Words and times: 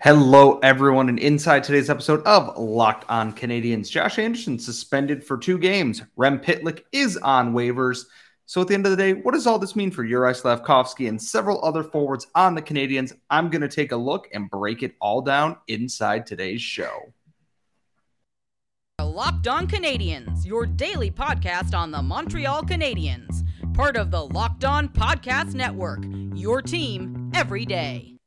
Hello, 0.00 0.60
everyone, 0.60 1.08
and 1.08 1.18
inside 1.18 1.64
today's 1.64 1.90
episode 1.90 2.24
of 2.24 2.56
Locked 2.56 3.04
On 3.08 3.32
Canadiens, 3.32 3.90
Josh 3.90 4.20
Anderson 4.20 4.56
suspended 4.56 5.24
for 5.24 5.36
two 5.36 5.58
games. 5.58 6.02
Rem 6.14 6.38
Pitlick 6.38 6.84
is 6.92 7.16
on 7.16 7.52
waivers. 7.52 8.04
So 8.46 8.60
at 8.60 8.68
the 8.68 8.74
end 8.74 8.86
of 8.86 8.92
the 8.92 8.96
day, 8.96 9.14
what 9.14 9.34
does 9.34 9.48
all 9.48 9.58
this 9.58 9.74
mean 9.74 9.90
for 9.90 10.04
Uri 10.04 10.34
Slafkovsky 10.34 11.08
and 11.08 11.20
several 11.20 11.64
other 11.64 11.82
forwards 11.82 12.28
on 12.36 12.54
the 12.54 12.62
Canadiens? 12.62 13.12
I'm 13.28 13.50
going 13.50 13.62
to 13.62 13.68
take 13.68 13.90
a 13.90 13.96
look 13.96 14.28
and 14.32 14.48
break 14.48 14.84
it 14.84 14.94
all 15.00 15.20
down 15.20 15.56
inside 15.66 16.26
today's 16.26 16.62
show. 16.62 17.12
Locked 19.02 19.48
On 19.48 19.66
Canadiens, 19.66 20.46
your 20.46 20.64
daily 20.64 21.10
podcast 21.10 21.76
on 21.76 21.90
the 21.90 22.02
Montreal 22.02 22.62
Canadiens, 22.62 23.44
part 23.74 23.96
of 23.96 24.12
the 24.12 24.26
Locked 24.26 24.64
On 24.64 24.88
Podcast 24.88 25.54
Network. 25.54 26.04
Your 26.36 26.62
team 26.62 27.32
every 27.34 27.66
day. 27.66 28.17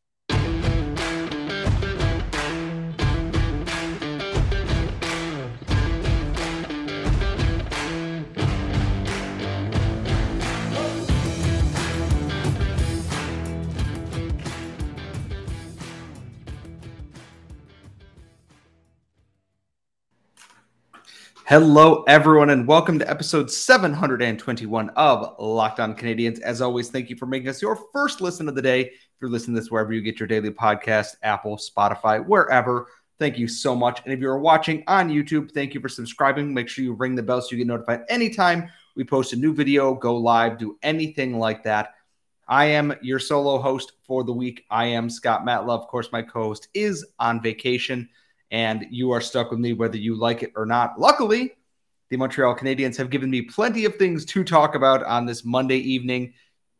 Hello, 21.51 22.03
everyone, 22.07 22.51
and 22.51 22.65
welcome 22.65 22.97
to 22.97 23.09
episode 23.09 23.51
721 23.51 24.89
of 24.91 25.35
Locked 25.37 25.81
On 25.81 25.93
Canadiens. 25.93 26.39
As 26.39 26.61
always, 26.61 26.89
thank 26.89 27.09
you 27.09 27.17
for 27.17 27.25
making 27.25 27.49
us 27.49 27.61
your 27.61 27.77
first 27.91 28.21
listen 28.21 28.47
of 28.47 28.55
the 28.55 28.61
day. 28.61 28.83
If 28.83 28.93
you're 29.19 29.29
listening 29.29 29.55
this 29.55 29.69
wherever 29.69 29.91
you 29.91 29.99
get 29.99 30.17
your 30.17 30.27
daily 30.27 30.51
podcast, 30.51 31.17
Apple, 31.23 31.57
Spotify, 31.57 32.25
wherever, 32.25 32.87
thank 33.19 33.37
you 33.37 33.49
so 33.49 33.75
much. 33.75 34.01
And 34.05 34.13
if 34.13 34.21
you're 34.21 34.39
watching 34.39 34.85
on 34.87 35.09
YouTube, 35.09 35.51
thank 35.51 35.73
you 35.73 35.81
for 35.81 35.89
subscribing. 35.89 36.53
Make 36.53 36.69
sure 36.69 36.85
you 36.85 36.93
ring 36.93 37.15
the 37.15 37.21
bell 37.21 37.41
so 37.41 37.49
you 37.51 37.57
get 37.57 37.67
notified 37.67 38.03
anytime 38.07 38.69
we 38.95 39.03
post 39.03 39.33
a 39.33 39.35
new 39.35 39.53
video, 39.53 39.93
go 39.93 40.15
live, 40.15 40.57
do 40.57 40.77
anything 40.83 41.37
like 41.37 41.63
that. 41.63 41.95
I 42.47 42.63
am 42.67 42.95
your 43.01 43.19
solo 43.19 43.57
host 43.57 43.91
for 44.03 44.23
the 44.23 44.31
week. 44.31 44.63
I 44.71 44.85
am 44.85 45.09
Scott 45.09 45.45
Matla. 45.45 45.77
Of 45.77 45.87
course, 45.87 46.13
my 46.13 46.21
co 46.21 46.43
host 46.43 46.69
is 46.73 47.05
on 47.19 47.41
vacation 47.41 48.07
and 48.51 48.85
you 48.91 49.11
are 49.11 49.21
stuck 49.21 49.49
with 49.49 49.59
me 49.59 49.73
whether 49.73 49.97
you 49.97 50.15
like 50.15 50.43
it 50.43 50.51
or 50.55 50.65
not. 50.65 50.99
Luckily, 50.99 51.53
the 52.09 52.17
Montreal 52.17 52.55
Canadiens 52.55 52.97
have 52.97 53.09
given 53.09 53.29
me 53.29 53.41
plenty 53.41 53.85
of 53.85 53.95
things 53.95 54.25
to 54.25 54.43
talk 54.43 54.75
about 54.75 55.03
on 55.03 55.25
this 55.25 55.45
Monday 55.45 55.77
evening. 55.77 56.33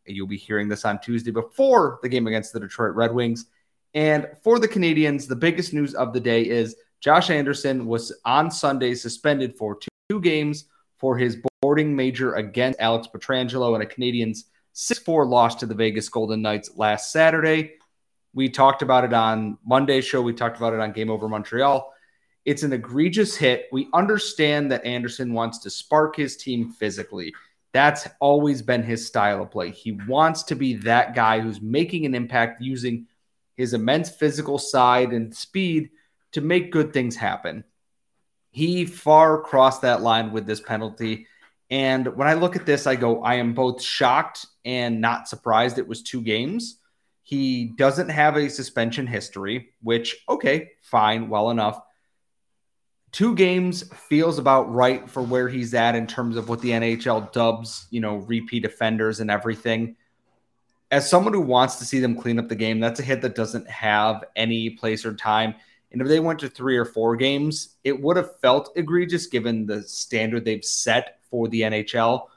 You'll 0.05 0.28
be 0.28 0.38
hearing 0.38 0.67
this 0.67 0.83
on 0.83 1.00
Tuesday 1.00 1.31
before 1.31 2.00
the 2.02 2.09
game 2.09 2.28
against 2.28 2.52
the 2.52 2.59
Detroit 2.59 2.95
Red 2.95 3.13
Wings. 3.13 3.45
And 3.94 4.28
for 4.44 4.59
the 4.59 4.67
Canadiens, 4.67 5.28
the 5.28 5.36
biggest 5.36 5.73
news 5.73 5.95
of 5.95 6.11
the 6.13 6.19
day 6.19 6.44
is 6.44 6.75
Josh 7.00 7.30
Anderson 7.30 7.85
was 7.85 8.13
on 8.25 8.52
Sunday 8.52 8.94
suspended 8.94 9.56
for 9.58 9.78
two, 10.09 10.19
games 10.19 10.66
for 10.97 11.17
his 11.17 11.38
boarding 11.61 11.95
major 11.95 12.33
against 12.33 12.80
Alex 12.81 13.08
Pietrangelo 13.08 13.73
and 13.73 13.81
a 13.81 13.85
Canadiens 13.85 14.44
6 14.73 15.00
4 15.00 15.25
loss 15.25 15.56
to 15.56 15.66
the 15.66 15.73
Vegas 15.73 16.09
Golden 16.09 16.41
Knights 16.41 16.72
last 16.75 17.13
Saturday. 17.13 17.75
We 18.34 18.50
talked 18.50 18.82
about 18.82 19.04
it 19.04 19.14
on 19.14 19.58
Monday's 19.66 20.06
show. 20.06 20.22
We 20.22 20.34
talked 20.34 20.58
about 20.58 20.74
it 20.74 20.80
on 20.80 20.94
Game 20.94 21.10
Over 21.10 21.28
Montreal. 21.28 21.94
It's 22.46 22.64
an 22.64 22.74
egregious 22.74 23.36
hit. 23.36 23.68
We 23.72 23.90
understand 23.94 24.72
that 24.72 24.86
Anderson 24.86 25.34
wants 25.34 25.60
to 25.60 25.70
spark 25.70 26.16
his 26.16 26.38
team 26.38 26.72
physically. 26.72 27.34
That's 27.74 28.08
always 28.20 28.62
been 28.62 28.84
his 28.84 29.06
style 29.06 29.42
of 29.42 29.52
play. 29.52 29.72
He 29.72 29.92
wants 29.92 30.44
to 30.44 30.56
be 30.56 30.76
that 30.76 31.14
guy 31.14 31.40
who's 31.40 31.62
making 31.62 32.06
an 32.06 32.16
impact 32.16 32.62
using 32.62 33.08
his 33.56 33.74
immense 33.74 34.09
physical 34.09 34.58
side 34.58 35.12
and 35.12 35.36
speed 35.36 35.90
to 36.32 36.42
make 36.42 36.72
good 36.72 36.94
things 36.94 37.16
happen. 37.16 37.64
He 38.50 38.86
far 38.86 39.42
crossed 39.42 39.84
that 39.84 40.02
line 40.02 40.32
with 40.32 40.46
this 40.46 40.59
penalty. 40.59 41.28
And 41.70 42.08
when 42.16 42.28
I 42.28 42.34
look 42.34 42.56
at 42.56 42.66
this, 42.66 42.88
I 42.88 42.96
go, 42.96 43.22
I 43.24 43.36
am 43.36 43.53
both 43.53 43.81
shocked 43.81 44.46
and 44.66 45.00
not 45.00 45.30
surprised 45.30 45.78
it 45.78 45.88
was 45.88 46.02
two 46.02 46.22
games 46.22 46.78
he 47.31 47.64
doesn't 47.78 48.09
have 48.09 48.36
a 48.36 48.50
suspension 48.50 49.08
history, 49.08 49.69
which, 49.81 50.18
okay, 50.28 50.72
fine, 50.81 51.30
well 51.30 51.50
enough. 51.50 51.80
Two 53.14 53.36
games 53.36 53.84
feels 54.09 54.38
about 54.38 54.69
right 54.69 55.09
for 55.09 55.24
where 55.24 55.47
he's 55.47 55.74
at 55.74 55.96
in 55.96 56.08
terms 56.08 56.36
of 56.36 56.50
what 56.50 56.59
the 56.59 56.72
NHL 56.72 57.31
dubs, 57.31 57.88
you 57.90 58.02
know, 58.02 58.18
repeat 58.18 58.66
offenders 58.66 59.22
and 59.22 59.31
everything. 59.31 59.96
As 60.91 61.09
someone 61.09 61.34
who 61.34 61.40
wants 61.40 61.78
to 61.78 61.86
see 61.86 62.02
them 62.02 62.18
clean 62.18 62.38
up 62.38 62.50
the 62.50 62.56
game, 62.56 62.81
that's 62.81 63.00
a 63.00 63.03
hit 63.03 63.22
that 63.22 63.36
doesn't 63.36 63.70
have 63.70 64.25
any 64.36 64.72
place 64.72 65.06
or 65.06 65.14
time. 65.14 65.56
And 65.94 66.02
if 66.02 66.09
they 66.09 66.20
went 66.20 66.40
to 66.40 66.50
three 66.50 66.75
or 66.75 66.84
four 66.84 67.16
games, 67.16 67.78
it 67.86 67.97
would 68.02 68.18
have 68.18 68.41
felt 68.41 68.74
egregious 68.75 69.28
given 69.28 69.66
the 69.66 69.84
standard 69.84 70.44
they've 70.44 70.66
set 70.66 71.20
for 71.30 71.47
the 71.47 71.62
NHL 71.62 72.28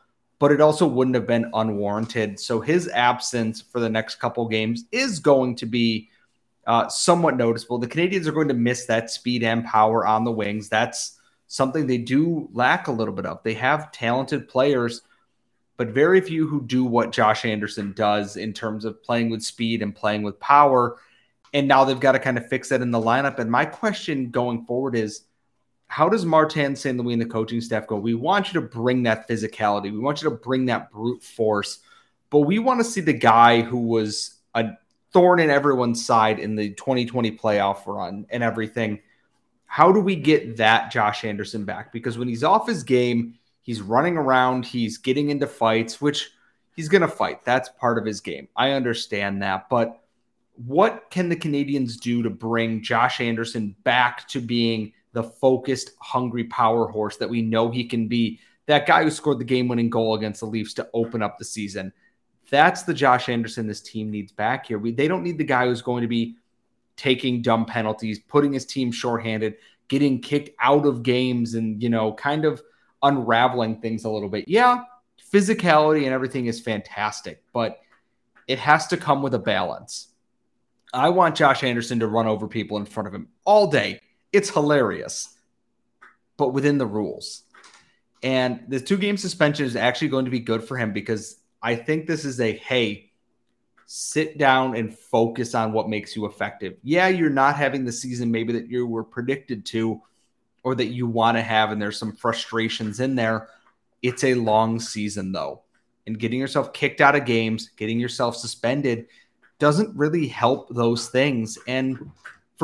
but 0.44 0.52
it 0.52 0.60
also 0.60 0.86
wouldn't 0.86 1.14
have 1.14 1.26
been 1.26 1.50
unwarranted. 1.54 2.38
So 2.38 2.60
his 2.60 2.86
absence 2.88 3.62
for 3.62 3.80
the 3.80 3.88
next 3.88 4.16
couple 4.16 4.46
games 4.46 4.84
is 4.92 5.18
going 5.18 5.56
to 5.56 5.64
be 5.64 6.10
uh, 6.66 6.86
somewhat 6.88 7.38
noticeable. 7.38 7.78
The 7.78 7.86
Canadiens 7.86 8.26
are 8.26 8.32
going 8.32 8.48
to 8.48 8.52
miss 8.52 8.84
that 8.84 9.10
speed 9.10 9.42
and 9.42 9.64
power 9.64 10.06
on 10.06 10.22
the 10.22 10.30
wings. 10.30 10.68
That's 10.68 11.18
something 11.46 11.86
they 11.86 11.96
do 11.96 12.50
lack 12.52 12.88
a 12.88 12.92
little 12.92 13.14
bit 13.14 13.24
of. 13.24 13.42
They 13.42 13.54
have 13.54 13.90
talented 13.90 14.46
players, 14.46 15.00
but 15.78 15.88
very 15.88 16.20
few 16.20 16.46
who 16.46 16.60
do 16.60 16.84
what 16.84 17.10
Josh 17.10 17.46
Anderson 17.46 17.94
does 17.94 18.36
in 18.36 18.52
terms 18.52 18.84
of 18.84 19.02
playing 19.02 19.30
with 19.30 19.42
speed 19.42 19.80
and 19.80 19.96
playing 19.96 20.24
with 20.24 20.38
power. 20.40 20.98
And 21.54 21.66
now 21.66 21.84
they've 21.84 21.98
got 21.98 22.12
to 22.12 22.18
kind 22.18 22.36
of 22.36 22.46
fix 22.50 22.68
that 22.68 22.82
in 22.82 22.90
the 22.90 23.00
lineup. 23.00 23.38
And 23.38 23.50
my 23.50 23.64
question 23.64 24.30
going 24.30 24.66
forward 24.66 24.94
is 24.94 25.22
how 25.94 26.08
does 26.08 26.24
Martin 26.24 26.74
St. 26.74 26.98
Louis 26.98 27.12
and 27.12 27.22
the 27.22 27.26
coaching 27.26 27.60
staff 27.60 27.86
go? 27.86 27.94
We 27.94 28.14
want 28.14 28.52
you 28.52 28.60
to 28.60 28.66
bring 28.66 29.04
that 29.04 29.28
physicality. 29.28 29.92
We 29.92 30.00
want 30.00 30.20
you 30.20 30.28
to 30.28 30.34
bring 30.34 30.66
that 30.66 30.90
brute 30.90 31.22
force, 31.22 31.78
but 32.30 32.40
we 32.40 32.58
want 32.58 32.80
to 32.80 32.84
see 32.84 33.00
the 33.00 33.12
guy 33.12 33.62
who 33.62 33.78
was 33.78 34.40
a 34.56 34.70
thorn 35.12 35.38
in 35.38 35.50
everyone's 35.50 36.04
side 36.04 36.40
in 36.40 36.56
the 36.56 36.70
2020 36.70 37.38
playoff 37.38 37.86
run 37.86 38.26
and 38.30 38.42
everything. 38.42 39.02
How 39.66 39.92
do 39.92 40.00
we 40.00 40.16
get 40.16 40.56
that 40.56 40.90
Josh 40.90 41.22
Anderson 41.22 41.64
back? 41.64 41.92
Because 41.92 42.18
when 42.18 42.26
he's 42.26 42.42
off 42.42 42.66
his 42.66 42.82
game, 42.82 43.38
he's 43.62 43.80
running 43.80 44.16
around, 44.16 44.66
he's 44.66 44.98
getting 44.98 45.30
into 45.30 45.46
fights, 45.46 46.00
which 46.00 46.32
he's 46.74 46.88
going 46.88 47.02
to 47.02 47.08
fight. 47.08 47.44
That's 47.44 47.68
part 47.68 47.98
of 47.98 48.04
his 48.04 48.20
game. 48.20 48.48
I 48.56 48.72
understand 48.72 49.42
that. 49.42 49.68
But 49.68 50.02
what 50.56 51.04
can 51.10 51.28
the 51.28 51.36
Canadiens 51.36 52.00
do 52.00 52.20
to 52.24 52.30
bring 52.30 52.82
Josh 52.82 53.20
Anderson 53.20 53.76
back 53.84 54.26
to 54.30 54.40
being 54.40 54.92
the 55.14 55.22
focused, 55.22 55.92
hungry 56.00 56.44
power 56.44 56.88
horse 56.88 57.16
that 57.16 57.30
we 57.30 57.40
know 57.40 57.70
he 57.70 57.84
can 57.84 58.08
be. 58.08 58.40
That 58.66 58.86
guy 58.86 59.04
who 59.04 59.10
scored 59.10 59.38
the 59.38 59.44
game 59.44 59.68
winning 59.68 59.88
goal 59.88 60.14
against 60.14 60.40
the 60.40 60.46
Leafs 60.46 60.74
to 60.74 60.88
open 60.92 61.22
up 61.22 61.38
the 61.38 61.44
season. 61.44 61.92
That's 62.50 62.82
the 62.82 62.92
Josh 62.92 63.28
Anderson 63.28 63.66
this 63.66 63.80
team 63.80 64.10
needs 64.10 64.32
back 64.32 64.66
here. 64.66 64.78
We, 64.78 64.92
they 64.92 65.08
don't 65.08 65.22
need 65.22 65.38
the 65.38 65.44
guy 65.44 65.66
who's 65.66 65.82
going 65.82 66.02
to 66.02 66.08
be 66.08 66.36
taking 66.96 67.42
dumb 67.42 67.64
penalties, 67.64 68.18
putting 68.18 68.52
his 68.52 68.66
team 68.66 68.92
shorthanded, 68.92 69.56
getting 69.88 70.20
kicked 70.20 70.50
out 70.60 70.84
of 70.84 71.02
games, 71.02 71.54
and, 71.54 71.82
you 71.82 71.88
know, 71.88 72.12
kind 72.12 72.44
of 72.44 72.62
unraveling 73.02 73.80
things 73.80 74.04
a 74.04 74.10
little 74.10 74.28
bit. 74.28 74.48
Yeah, 74.48 74.84
physicality 75.32 76.04
and 76.04 76.12
everything 76.12 76.46
is 76.46 76.60
fantastic, 76.60 77.42
but 77.52 77.80
it 78.48 78.58
has 78.58 78.88
to 78.88 78.96
come 78.96 79.22
with 79.22 79.34
a 79.34 79.38
balance. 79.38 80.08
I 80.92 81.08
want 81.10 81.34
Josh 81.34 81.64
Anderson 81.64 82.00
to 82.00 82.06
run 82.06 82.26
over 82.26 82.46
people 82.46 82.76
in 82.78 82.84
front 82.84 83.06
of 83.06 83.14
him 83.14 83.28
all 83.44 83.68
day 83.68 84.00
it's 84.34 84.50
hilarious, 84.50 85.34
but 86.36 86.52
within 86.52 86.78
the 86.78 86.86
rules. 86.86 87.42
And 88.22 88.64
the 88.68 88.80
two 88.80 88.96
game 88.96 89.16
suspension 89.16 89.66
is 89.66 89.76
actually 89.76 90.08
going 90.08 90.24
to 90.24 90.30
be 90.30 90.40
good 90.40 90.64
for 90.64 90.76
him 90.76 90.92
because 90.92 91.36
I 91.62 91.76
think 91.76 92.06
this 92.06 92.24
is 92.24 92.40
a 92.40 92.52
hey, 92.52 93.12
sit 93.86 94.38
down 94.38 94.76
and 94.76 94.96
focus 94.96 95.54
on 95.54 95.72
what 95.72 95.88
makes 95.88 96.16
you 96.16 96.26
effective. 96.26 96.76
Yeah, 96.82 97.08
you're 97.08 97.30
not 97.30 97.56
having 97.56 97.84
the 97.84 97.92
season 97.92 98.30
maybe 98.30 98.52
that 98.54 98.68
you 98.68 98.86
were 98.86 99.04
predicted 99.04 99.64
to 99.66 100.00
or 100.62 100.74
that 100.74 100.86
you 100.86 101.06
want 101.06 101.36
to 101.36 101.42
have, 101.42 101.70
and 101.70 101.80
there's 101.80 101.98
some 101.98 102.12
frustrations 102.12 102.98
in 102.98 103.14
there. 103.14 103.48
It's 104.02 104.24
a 104.24 104.34
long 104.34 104.80
season 104.80 105.32
though. 105.32 105.62
And 106.06 106.18
getting 106.18 106.40
yourself 106.40 106.72
kicked 106.72 107.00
out 107.00 107.14
of 107.14 107.24
games, 107.24 107.70
getting 107.76 108.00
yourself 108.00 108.36
suspended 108.36 109.06
doesn't 109.58 109.96
really 109.96 110.26
help 110.26 110.68
those 110.70 111.08
things. 111.08 111.58
And 111.66 112.10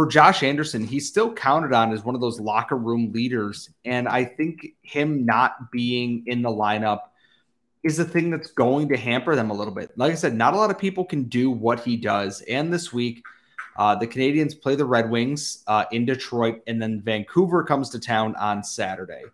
for 0.00 0.06
Josh 0.06 0.42
Anderson, 0.42 0.86
he's 0.86 1.06
still 1.06 1.30
counted 1.30 1.74
on 1.74 1.92
as 1.92 2.02
one 2.02 2.14
of 2.14 2.22
those 2.22 2.40
locker 2.40 2.78
room 2.78 3.12
leaders. 3.12 3.68
And 3.84 4.08
I 4.08 4.24
think 4.24 4.68
him 4.80 5.26
not 5.26 5.70
being 5.70 6.24
in 6.26 6.40
the 6.40 6.48
lineup 6.48 7.00
is 7.82 7.98
the 7.98 8.06
thing 8.06 8.30
that's 8.30 8.50
going 8.50 8.88
to 8.88 8.96
hamper 8.96 9.36
them 9.36 9.50
a 9.50 9.52
little 9.52 9.74
bit. 9.74 9.90
Like 9.98 10.12
I 10.12 10.14
said, 10.14 10.32
not 10.32 10.54
a 10.54 10.56
lot 10.56 10.70
of 10.70 10.78
people 10.78 11.04
can 11.04 11.24
do 11.24 11.50
what 11.50 11.80
he 11.80 11.98
does. 11.98 12.40
And 12.48 12.72
this 12.72 12.94
week, 12.94 13.22
uh, 13.76 13.94
the 13.94 14.06
Canadiens 14.06 14.58
play 14.58 14.74
the 14.74 14.86
Red 14.86 15.10
Wings 15.10 15.64
uh, 15.66 15.84
in 15.92 16.06
Detroit, 16.06 16.62
and 16.66 16.80
then 16.80 17.02
Vancouver 17.02 17.62
comes 17.62 17.90
to 17.90 18.00
town 18.00 18.34
on 18.36 18.64
Saturday. 18.64 19.24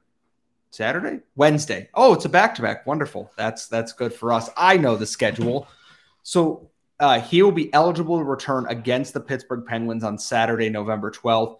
Saturday, 0.70 1.20
Wednesday. 1.36 1.88
Oh, 1.94 2.12
it's 2.12 2.24
a 2.24 2.28
back 2.28 2.56
to 2.56 2.62
back. 2.62 2.88
Wonderful. 2.88 3.30
That's 3.36 3.68
that's 3.68 3.92
good 3.92 4.12
for 4.12 4.32
us. 4.32 4.50
I 4.56 4.78
know 4.78 4.96
the 4.96 5.06
schedule. 5.06 5.68
So 6.24 6.70
Uh, 6.98 7.20
he 7.20 7.42
will 7.42 7.52
be 7.52 7.72
eligible 7.74 8.18
to 8.18 8.24
return 8.24 8.66
against 8.68 9.12
the 9.12 9.20
Pittsburgh 9.20 9.66
Penguins 9.66 10.02
on 10.02 10.18
Saturday, 10.18 10.70
November 10.70 11.10
12th. 11.10 11.58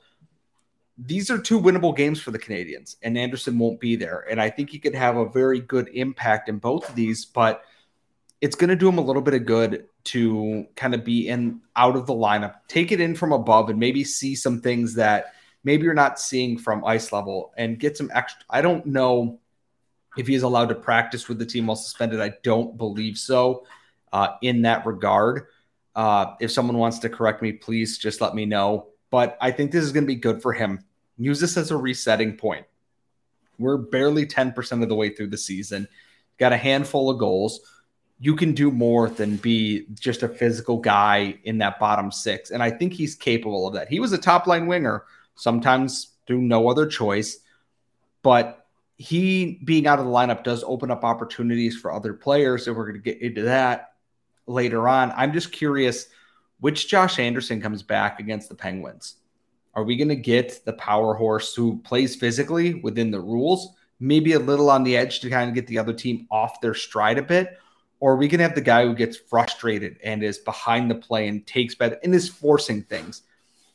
These 0.98 1.30
are 1.30 1.38
two 1.38 1.60
winnable 1.60 1.94
games 1.94 2.20
for 2.20 2.30
the 2.30 2.38
Canadiens, 2.38 2.96
and 3.02 3.18
Anderson 3.18 3.58
won't 3.58 3.78
be 3.78 3.96
there. 3.96 4.24
And 4.30 4.40
I 4.40 4.48
think 4.48 4.70
he 4.70 4.78
could 4.78 4.94
have 4.94 5.16
a 5.18 5.28
very 5.28 5.60
good 5.60 5.88
impact 5.92 6.48
in 6.48 6.58
both 6.58 6.88
of 6.88 6.94
these, 6.94 7.26
but 7.26 7.62
it's 8.40 8.56
going 8.56 8.70
to 8.70 8.76
do 8.76 8.88
him 8.88 8.96
a 8.96 9.02
little 9.02 9.20
bit 9.20 9.34
of 9.34 9.44
good 9.44 9.86
to 10.04 10.66
kind 10.74 10.94
of 10.94 11.04
be 11.04 11.28
in 11.28 11.60
out 11.74 11.96
of 11.96 12.06
the 12.06 12.14
lineup, 12.14 12.54
take 12.68 12.92
it 12.92 13.00
in 13.00 13.14
from 13.14 13.32
above, 13.32 13.68
and 13.68 13.78
maybe 13.78 14.04
see 14.04 14.34
some 14.34 14.62
things 14.62 14.94
that 14.94 15.34
maybe 15.64 15.84
you're 15.84 15.92
not 15.92 16.18
seeing 16.18 16.56
from 16.56 16.84
ice 16.84 17.12
level 17.12 17.52
and 17.58 17.78
get 17.78 17.96
some 17.98 18.10
extra. 18.14 18.42
I 18.48 18.62
don't 18.62 18.86
know 18.86 19.38
if 20.16 20.26
he 20.26 20.34
is 20.34 20.44
allowed 20.44 20.70
to 20.70 20.74
practice 20.74 21.28
with 21.28 21.38
the 21.38 21.44
team 21.44 21.66
while 21.66 21.76
suspended. 21.76 22.22
I 22.22 22.32
don't 22.42 22.78
believe 22.78 23.18
so 23.18 23.66
uh, 24.16 24.38
in 24.40 24.62
that 24.62 24.86
regard. 24.86 25.48
Uh, 25.94 26.34
if 26.40 26.50
someone 26.50 26.78
wants 26.78 26.98
to 27.00 27.10
correct 27.10 27.42
me, 27.42 27.52
please 27.52 27.98
just 27.98 28.22
let 28.22 28.34
me 28.34 28.46
know. 28.46 28.86
But 29.10 29.36
I 29.42 29.50
think 29.50 29.70
this 29.70 29.84
is 29.84 29.92
going 29.92 30.04
to 30.04 30.06
be 30.06 30.14
good 30.14 30.40
for 30.40 30.54
him. 30.54 30.82
Use 31.18 31.38
this 31.38 31.58
as 31.58 31.70
a 31.70 31.76
resetting 31.76 32.38
point. 32.38 32.64
We're 33.58 33.76
barely 33.76 34.24
10% 34.24 34.82
of 34.82 34.88
the 34.88 34.94
way 34.94 35.10
through 35.10 35.28
the 35.28 35.36
season, 35.36 35.86
got 36.38 36.54
a 36.54 36.56
handful 36.56 37.10
of 37.10 37.18
goals. 37.18 37.60
You 38.18 38.36
can 38.36 38.54
do 38.54 38.70
more 38.70 39.10
than 39.10 39.36
be 39.36 39.84
just 40.00 40.22
a 40.22 40.28
physical 40.28 40.78
guy 40.78 41.38
in 41.44 41.58
that 41.58 41.78
bottom 41.78 42.10
six. 42.10 42.50
And 42.50 42.62
I 42.62 42.70
think 42.70 42.94
he's 42.94 43.14
capable 43.14 43.69
of 43.69 43.74
that. 43.74 43.88
He 43.88 44.00
was 44.00 44.14
a 44.14 44.19
top 44.19 44.46
line 44.46 44.66
winger, 44.66 45.04
sometimes 45.34 46.14
through 46.26 46.40
no 46.40 46.70
other 46.70 46.86
choice. 46.86 47.38
But 48.22 48.66
he 48.96 49.60
being 49.64 49.86
out 49.86 49.98
of 49.98 50.06
the 50.06 50.10
lineup 50.10 50.42
does 50.42 50.64
open 50.64 50.90
up 50.90 51.04
opportunities 51.04 51.76
for 51.76 51.92
other 51.92 52.14
players. 52.14 52.66
And 52.66 52.74
we're 52.74 52.86
going 52.90 53.02
to 53.02 53.12
get 53.12 53.20
into 53.20 53.42
that 53.42 53.92
later 54.46 54.88
on. 54.88 55.12
I'm 55.16 55.32
just 55.32 55.52
curious 55.52 56.08
which 56.60 56.88
Josh 56.88 57.19
Anderson 57.19 57.60
comes 57.60 57.82
back 57.82 58.20
against 58.20 58.48
the 58.48 58.54
Penguins. 58.54 59.16
Are 59.75 59.84
we 59.84 59.96
going 59.96 60.08
to 60.08 60.16
get 60.16 60.64
the 60.64 60.72
power 60.72 61.14
horse 61.14 61.54
who 61.54 61.78
plays 61.81 62.16
physically 62.16 62.75
within 62.75 63.10
the 63.10 63.20
rules, 63.20 63.75
maybe 64.00 64.32
a 64.32 64.38
little 64.38 64.70
on 64.70 64.84
the 64.84 64.96
edge 64.96 65.20
to 65.20 65.31
kind 65.31 65.48
of 65.48 65.54
get 65.54 65.66
the 65.66 65.78
other 65.78 65.93
team 65.93 66.26
off 66.31 66.60
their 66.60 66.75
stride 66.75 67.19
a 67.19 67.22
bit? 67.22 67.58
Or 68.00 68.12
are 68.12 68.16
we 68.16 68.28
going 68.28 68.38
to 68.38 68.44
have 68.44 68.54
the 68.54 68.60
guy 68.62 68.84
who 68.87 68.94
gets 68.94 69.16
frustrated 69.16 69.98
and 70.02 70.22
is 70.22 70.38
behind 70.38 70.90
the 70.90 70.94
play 70.94 71.28
and 71.28 71.46
takes 71.46 71.75
better 71.75 71.98
and 72.02 72.14
is 72.14 72.28
forcing 72.28 72.82
things? 72.82 73.22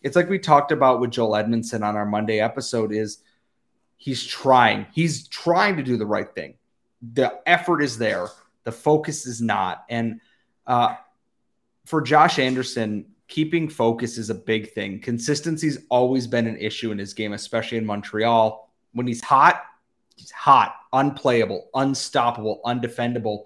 It's 0.01 0.15
like 0.15 0.29
we 0.29 0.39
talked 0.39 0.71
about 0.71 0.99
with 0.99 1.11
Joel 1.11 1.33
Edmundson 1.33 1.83
on 1.83 1.95
our 1.95 2.05
Monday 2.05 2.39
episode 2.39 2.91
is 2.91 3.19
he's 3.97 4.25
trying. 4.25 4.87
He's 4.93 5.27
trying 5.27 5.77
to 5.77 5.83
do 5.83 5.97
the 5.97 6.05
right 6.05 6.33
thing. 6.33 6.55
The 7.13 7.39
effort 7.45 7.81
is 7.81 7.97
there. 7.99 8.27
The 8.63 8.71
focus 8.71 9.27
is 9.27 9.41
not. 9.41 9.85
And 9.89 10.19
uh, 10.67 10.95
for 11.85 12.01
Josh 12.01 12.39
Anderson, 12.39 13.05
keeping 13.27 13.69
focus 13.69 14.17
is 14.17 14.29
a 14.29 14.35
big 14.35 14.71
thing. 14.71 14.99
Consistency's 14.99 15.85
always 15.89 16.27
been 16.27 16.47
an 16.47 16.57
issue 16.57 16.91
in 16.91 16.97
his 16.97 17.13
game, 17.13 17.33
especially 17.33 17.77
in 17.77 17.85
Montreal. 17.85 18.69
When 18.93 19.07
he's 19.07 19.21
hot, 19.21 19.63
he's 20.15 20.31
hot, 20.31 20.75
unplayable, 20.93 21.69
unstoppable, 21.73 22.61
undefendable, 22.65 23.43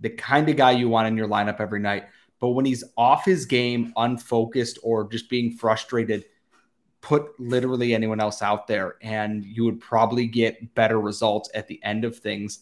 the 0.00 0.10
kind 0.10 0.48
of 0.48 0.56
guy 0.56 0.72
you 0.72 0.88
want 0.88 1.08
in 1.08 1.16
your 1.16 1.28
lineup 1.28 1.60
every 1.60 1.80
night. 1.80 2.04
But 2.40 2.50
when 2.50 2.64
he's 2.64 2.84
off 2.96 3.24
his 3.24 3.46
game, 3.46 3.92
unfocused, 3.96 4.78
or 4.82 5.08
just 5.08 5.30
being 5.30 5.52
frustrated, 5.52 6.24
put 7.00 7.38
literally 7.38 7.94
anyone 7.94 8.20
else 8.20 8.42
out 8.42 8.66
there, 8.66 8.96
and 9.00 9.44
you 9.44 9.64
would 9.64 9.80
probably 9.80 10.26
get 10.26 10.74
better 10.74 11.00
results 11.00 11.50
at 11.54 11.68
the 11.68 11.82
end 11.82 12.04
of 12.04 12.18
things 12.18 12.60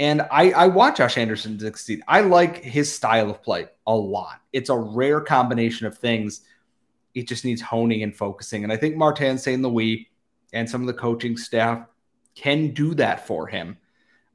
and 0.00 0.22
I, 0.30 0.50
I 0.52 0.66
want 0.66 0.96
Josh 0.96 1.18
Anderson 1.18 1.58
to 1.58 1.66
succeed. 1.66 2.00
I 2.08 2.22
like 2.22 2.64
his 2.64 2.90
style 2.90 3.28
of 3.28 3.42
play 3.42 3.66
a 3.86 3.94
lot. 3.94 4.40
It's 4.50 4.70
a 4.70 4.76
rare 4.76 5.20
combination 5.20 5.86
of 5.86 5.98
things. 5.98 6.40
It 7.14 7.28
just 7.28 7.44
needs 7.44 7.60
honing 7.60 8.02
and 8.02 8.16
focusing. 8.16 8.64
And 8.64 8.72
I 8.72 8.78
think 8.78 8.96
Martin 8.96 9.36
St. 9.36 9.60
Louis 9.60 10.08
and 10.54 10.68
some 10.68 10.80
of 10.80 10.86
the 10.86 10.94
coaching 10.94 11.36
staff 11.36 11.86
can 12.34 12.68
do 12.68 12.94
that 12.94 13.26
for 13.26 13.46
him. 13.46 13.76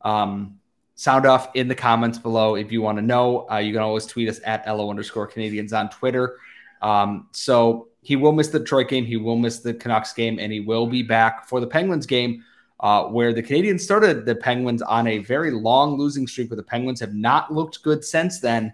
Um, 0.01 0.59
sound 0.93 1.25
off 1.25 1.49
in 1.55 1.67
the 1.67 1.73
comments 1.73 2.19
below 2.19 2.53
if 2.53 2.71
you 2.71 2.83
want 2.83 2.99
to 2.99 3.01
know. 3.01 3.49
Uh, 3.49 3.57
you 3.57 3.73
can 3.73 3.81
always 3.81 4.05
tweet 4.05 4.29
us 4.29 4.39
at 4.45 4.67
LO 4.67 4.91
underscore 4.91 5.27
Canadiens 5.27 5.73
on 5.73 5.89
Twitter. 5.89 6.37
Um, 6.83 7.27
so 7.31 7.87
he 8.03 8.15
will 8.15 8.33
miss 8.33 8.49
the 8.49 8.59
Detroit 8.59 8.87
game. 8.87 9.03
He 9.03 9.17
will 9.17 9.35
miss 9.35 9.61
the 9.61 9.73
Canucks 9.73 10.13
game, 10.13 10.37
and 10.37 10.53
he 10.53 10.59
will 10.59 10.85
be 10.85 11.01
back 11.01 11.49
for 11.49 11.59
the 11.59 11.65
Penguins 11.65 12.05
game 12.05 12.43
uh, 12.79 13.05
where 13.05 13.33
the 13.33 13.43
Canadiens 13.43 13.81
started 13.81 14.25
the 14.25 14.35
Penguins 14.35 14.81
on 14.81 15.07
a 15.07 15.19
very 15.19 15.51
long 15.51 15.97
losing 15.97 16.27
streak, 16.27 16.49
where 16.49 16.57
the 16.57 16.63
Penguins 16.63 16.99
have 16.99 17.13
not 17.13 17.53
looked 17.53 17.81
good 17.83 18.03
since 18.03 18.39
then. 18.39 18.73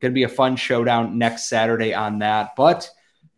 Going 0.00 0.12
to 0.12 0.14
be 0.14 0.24
a 0.24 0.28
fun 0.28 0.56
showdown 0.56 1.18
next 1.18 1.48
Saturday 1.48 1.94
on 1.94 2.18
that. 2.20 2.54
But 2.56 2.88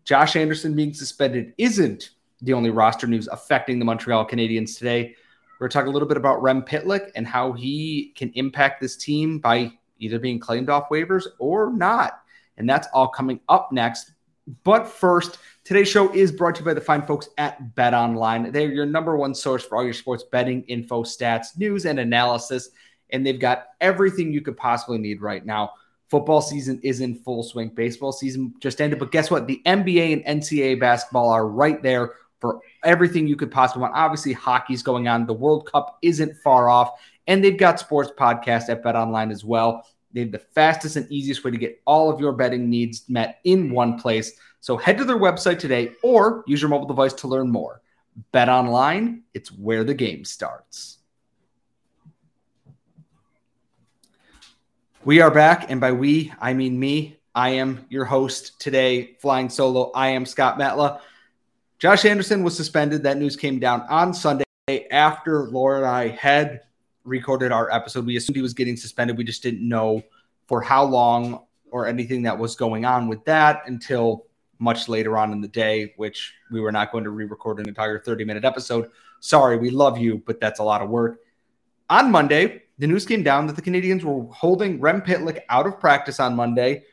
Josh 0.04 0.36
Anderson 0.36 0.74
being 0.74 0.92
suspended 0.92 1.54
isn't 1.58 2.10
the 2.42 2.52
only 2.52 2.70
roster 2.70 3.06
news 3.06 3.28
affecting 3.28 3.78
the 3.78 3.84
Montreal 3.84 4.26
Canadiens 4.26 4.76
today. 4.78 5.14
We're 5.58 5.68
going 5.68 5.70
to 5.70 5.78
talk 5.78 5.86
a 5.86 5.90
little 5.90 6.08
bit 6.08 6.16
about 6.18 6.42
Rem 6.42 6.62
Pitlick 6.62 7.10
and 7.14 7.26
how 7.26 7.52
he 7.52 8.12
can 8.16 8.30
impact 8.34 8.80
this 8.80 8.96
team 8.96 9.38
by 9.38 9.72
either 9.98 10.18
being 10.18 10.38
claimed 10.38 10.68
off 10.68 10.90
waivers 10.90 11.24
or 11.38 11.72
not. 11.72 12.20
And 12.58 12.68
that's 12.68 12.88
all 12.92 13.08
coming 13.08 13.40
up 13.48 13.72
next. 13.72 14.12
But 14.64 14.86
first, 14.86 15.38
today's 15.66 15.88
show 15.88 16.12
is 16.14 16.30
brought 16.30 16.54
to 16.54 16.60
you 16.60 16.64
by 16.64 16.74
the 16.74 16.80
fine 16.80 17.02
folks 17.02 17.28
at 17.38 17.74
Bet 17.74 17.92
Online. 17.92 18.52
They're 18.52 18.70
your 18.70 18.86
number 18.86 19.16
one 19.16 19.34
source 19.34 19.64
for 19.64 19.76
all 19.76 19.84
your 19.84 19.92
sports 19.92 20.22
betting 20.22 20.62
info, 20.62 21.02
stats, 21.02 21.58
news, 21.58 21.86
and 21.86 21.98
analysis. 21.98 22.70
And 23.10 23.26
they've 23.26 23.40
got 23.40 23.66
everything 23.80 24.32
you 24.32 24.40
could 24.40 24.56
possibly 24.56 24.98
need 24.98 25.20
right 25.20 25.44
now. 25.44 25.72
Football 26.08 26.40
season 26.40 26.78
is 26.84 27.00
in 27.00 27.16
full 27.16 27.42
swing. 27.42 27.70
Baseball 27.70 28.12
season 28.12 28.54
just 28.60 28.80
ended. 28.80 29.00
But 29.00 29.10
guess 29.10 29.28
what? 29.28 29.48
The 29.48 29.60
NBA 29.66 30.24
and 30.24 30.40
NCAA 30.40 30.78
basketball 30.78 31.30
are 31.30 31.48
right 31.48 31.82
there 31.82 32.12
for 32.40 32.60
everything 32.84 33.26
you 33.26 33.34
could 33.34 33.50
possibly 33.50 33.82
want. 33.82 33.96
Obviously, 33.96 34.34
hockey's 34.34 34.84
going 34.84 35.08
on. 35.08 35.26
The 35.26 35.32
World 35.32 35.68
Cup 35.70 35.98
isn't 36.00 36.36
far 36.44 36.68
off. 36.68 36.92
And 37.26 37.42
they've 37.42 37.58
got 37.58 37.80
sports 37.80 38.12
podcasts 38.16 38.68
at 38.68 38.84
Bet 38.84 38.94
Online 38.94 39.32
as 39.32 39.44
well. 39.44 39.84
They 40.12 40.20
have 40.20 40.30
the 40.30 40.38
fastest 40.38 40.94
and 40.94 41.10
easiest 41.10 41.42
way 41.42 41.50
to 41.50 41.56
get 41.56 41.82
all 41.86 42.08
of 42.08 42.20
your 42.20 42.32
betting 42.32 42.70
needs 42.70 43.08
met 43.08 43.40
in 43.42 43.70
one 43.70 43.98
place. 43.98 44.32
So 44.66 44.76
head 44.76 44.98
to 44.98 45.04
their 45.04 45.16
website 45.16 45.60
today 45.60 45.92
or 46.02 46.42
use 46.48 46.60
your 46.60 46.68
mobile 46.68 46.88
device 46.88 47.12
to 47.12 47.28
learn 47.28 47.52
more. 47.52 47.82
Bet 48.32 48.48
online, 48.48 49.22
it's 49.32 49.52
where 49.52 49.84
the 49.84 49.94
game 49.94 50.24
starts. 50.24 50.98
We 55.04 55.20
are 55.20 55.30
back, 55.30 55.70
and 55.70 55.80
by 55.80 55.92
we, 55.92 56.32
I 56.40 56.52
mean 56.52 56.80
me. 56.80 57.16
I 57.32 57.50
am 57.50 57.86
your 57.90 58.06
host 58.06 58.58
today, 58.58 59.14
flying 59.20 59.50
solo. 59.50 59.92
I 59.94 60.08
am 60.08 60.26
Scott 60.26 60.58
Matla. 60.58 60.98
Josh 61.78 62.04
Anderson 62.04 62.42
was 62.42 62.56
suspended. 62.56 63.04
That 63.04 63.18
news 63.18 63.36
came 63.36 63.60
down 63.60 63.82
on 63.82 64.12
Sunday 64.12 64.42
after 64.90 65.44
Laura 65.44 65.76
and 65.76 65.86
I 65.86 66.08
had 66.08 66.62
recorded 67.04 67.52
our 67.52 67.70
episode, 67.70 68.04
we 68.04 68.16
assumed 68.16 68.34
he 68.34 68.42
was 68.42 68.52
getting 68.52 68.76
suspended. 68.76 69.16
We 69.16 69.22
just 69.22 69.44
didn't 69.44 69.62
know 69.62 70.02
for 70.48 70.60
how 70.60 70.82
long 70.82 71.44
or 71.70 71.86
anything 71.86 72.22
that 72.22 72.36
was 72.36 72.56
going 72.56 72.84
on 72.84 73.06
with 73.06 73.24
that 73.26 73.62
until 73.68 74.25
much 74.58 74.88
later 74.88 75.18
on 75.18 75.32
in 75.32 75.40
the 75.40 75.48
day, 75.48 75.94
which 75.96 76.34
we 76.50 76.60
were 76.60 76.72
not 76.72 76.92
going 76.92 77.04
to 77.04 77.10
re 77.10 77.24
record 77.24 77.58
an 77.60 77.68
entire 77.68 77.98
30 77.98 78.24
minute 78.24 78.44
episode. 78.44 78.90
Sorry, 79.20 79.56
we 79.56 79.70
love 79.70 79.98
you, 79.98 80.22
but 80.26 80.40
that's 80.40 80.60
a 80.60 80.64
lot 80.64 80.82
of 80.82 80.88
work. 80.88 81.20
On 81.88 82.10
Monday, 82.10 82.62
the 82.78 82.86
news 82.86 83.06
came 83.06 83.22
down 83.22 83.46
that 83.46 83.56
the 83.56 83.62
Canadiens 83.62 84.02
were 84.02 84.32
holding 84.32 84.80
Rem 84.80 85.02
Pitlick 85.02 85.40
out 85.48 85.66
of 85.66 85.80
practice 85.80 86.20
on 86.20 86.36
Monday 86.36 86.84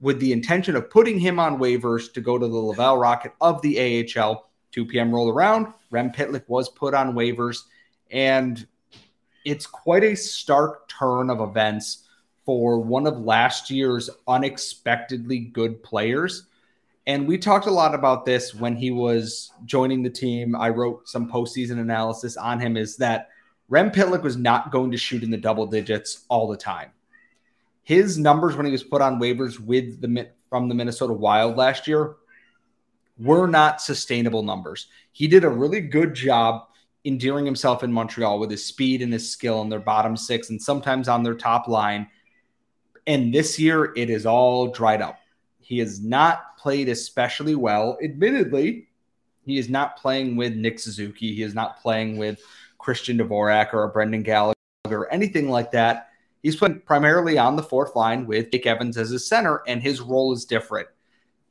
with 0.00 0.18
the 0.20 0.32
intention 0.32 0.76
of 0.76 0.90
putting 0.90 1.18
him 1.18 1.38
on 1.38 1.58
waivers 1.58 2.12
to 2.12 2.20
go 2.20 2.38
to 2.38 2.46
the 2.46 2.56
Laval 2.56 2.98
Rocket 2.98 3.32
of 3.40 3.62
the 3.62 4.04
AHL. 4.16 4.50
2 4.72 4.86
p.m. 4.86 5.14
roll 5.14 5.30
around. 5.30 5.72
Rem 5.90 6.10
Pitlick 6.10 6.42
was 6.48 6.68
put 6.68 6.94
on 6.94 7.14
waivers. 7.14 7.62
And 8.10 8.66
it's 9.44 9.66
quite 9.66 10.02
a 10.02 10.16
stark 10.16 10.88
turn 10.88 11.30
of 11.30 11.40
events 11.40 12.08
for 12.44 12.78
one 12.80 13.06
of 13.06 13.18
last 13.20 13.70
year's 13.70 14.10
unexpectedly 14.26 15.38
good 15.38 15.82
players. 15.82 16.46
And 17.06 17.28
we 17.28 17.36
talked 17.36 17.66
a 17.66 17.70
lot 17.70 17.94
about 17.94 18.24
this 18.24 18.54
when 18.54 18.76
he 18.76 18.90
was 18.90 19.52
joining 19.66 20.02
the 20.02 20.10
team. 20.10 20.56
I 20.56 20.70
wrote 20.70 21.06
some 21.08 21.30
postseason 21.30 21.78
analysis 21.78 22.36
on 22.36 22.58
him 22.58 22.76
is 22.76 22.96
that 22.96 23.28
Rem 23.68 23.90
Pitlick 23.90 24.22
was 24.22 24.36
not 24.36 24.70
going 24.70 24.90
to 24.90 24.96
shoot 24.96 25.22
in 25.22 25.30
the 25.30 25.36
double 25.36 25.66
digits 25.66 26.24
all 26.28 26.48
the 26.48 26.56
time. 26.56 26.90
His 27.82 28.18
numbers 28.18 28.56
when 28.56 28.64
he 28.66 28.72
was 28.72 28.82
put 28.82 29.02
on 29.02 29.20
waivers 29.20 29.60
with 29.60 30.00
the 30.00 30.30
from 30.48 30.68
the 30.68 30.74
Minnesota 30.74 31.12
Wild 31.12 31.56
last 31.56 31.86
year 31.86 32.16
were 33.18 33.46
not 33.46 33.80
sustainable 33.80 34.42
numbers. 34.42 34.86
He 35.12 35.28
did 35.28 35.44
a 35.44 35.48
really 35.48 35.80
good 35.80 36.14
job 36.14 36.68
endearing 37.04 37.44
himself 37.44 37.84
in 37.84 37.92
Montreal 37.92 38.38
with 38.38 38.50
his 38.50 38.64
speed 38.64 39.02
and 39.02 39.12
his 39.12 39.30
skill 39.30 39.60
in 39.60 39.68
their 39.68 39.80
bottom 39.80 40.16
six 40.16 40.48
and 40.48 40.60
sometimes 40.60 41.08
on 41.08 41.22
their 41.22 41.34
top 41.34 41.68
line. 41.68 42.08
And 43.06 43.34
this 43.34 43.58
year, 43.58 43.92
it 43.94 44.08
is 44.08 44.24
all 44.24 44.68
dried 44.68 45.02
up. 45.02 45.18
He 45.60 45.80
is 45.80 46.02
not 46.02 46.53
played 46.64 46.88
especially 46.88 47.54
well. 47.54 47.98
Admittedly, 48.02 48.88
he 49.44 49.58
is 49.58 49.68
not 49.68 49.98
playing 49.98 50.34
with 50.34 50.54
Nick 50.54 50.78
Suzuki. 50.78 51.34
He 51.34 51.42
is 51.42 51.54
not 51.54 51.78
playing 51.82 52.16
with 52.16 52.40
Christian 52.78 53.18
Dvorak 53.18 53.74
or 53.74 53.86
Brendan 53.88 54.22
Gallagher 54.22 54.54
or 54.86 55.12
anything 55.12 55.50
like 55.50 55.72
that. 55.72 56.08
he's 56.42 56.56
playing 56.56 56.80
primarily 56.86 57.36
on 57.36 57.56
the 57.56 57.62
fourth 57.62 57.94
line 57.94 58.26
with 58.26 58.50
Jake 58.50 58.66
Evans 58.66 58.96
as 58.96 59.10
his 59.10 59.28
center, 59.28 59.62
and 59.66 59.82
his 59.82 60.00
role 60.00 60.32
is 60.32 60.46
different. 60.46 60.88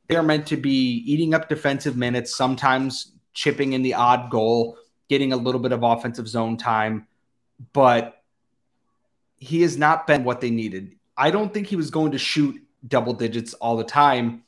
They're 0.08 0.24
meant 0.24 0.48
to 0.48 0.56
be 0.56 1.04
eating 1.06 1.32
up 1.32 1.48
defensive 1.48 1.96
minutes, 1.96 2.34
sometimes 2.34 3.12
chipping 3.34 3.72
in 3.72 3.82
the 3.82 3.94
odd 3.94 4.30
goal, 4.30 4.76
getting 5.08 5.32
a 5.32 5.36
little 5.36 5.60
bit 5.60 5.70
of 5.70 5.84
offensive 5.84 6.26
zone 6.26 6.56
time, 6.56 7.06
but 7.72 8.20
he 9.36 9.62
has 9.62 9.76
not 9.76 10.08
been 10.08 10.24
what 10.24 10.40
they 10.40 10.50
needed. 10.50 10.96
I 11.16 11.30
don't 11.30 11.54
think 11.54 11.68
he 11.68 11.76
was 11.76 11.90
going 11.90 12.10
to 12.10 12.18
shoot 12.18 12.60
double 12.88 13.12
digits 13.12 13.54
all 13.54 13.76
the 13.76 13.84
time, 13.84 14.43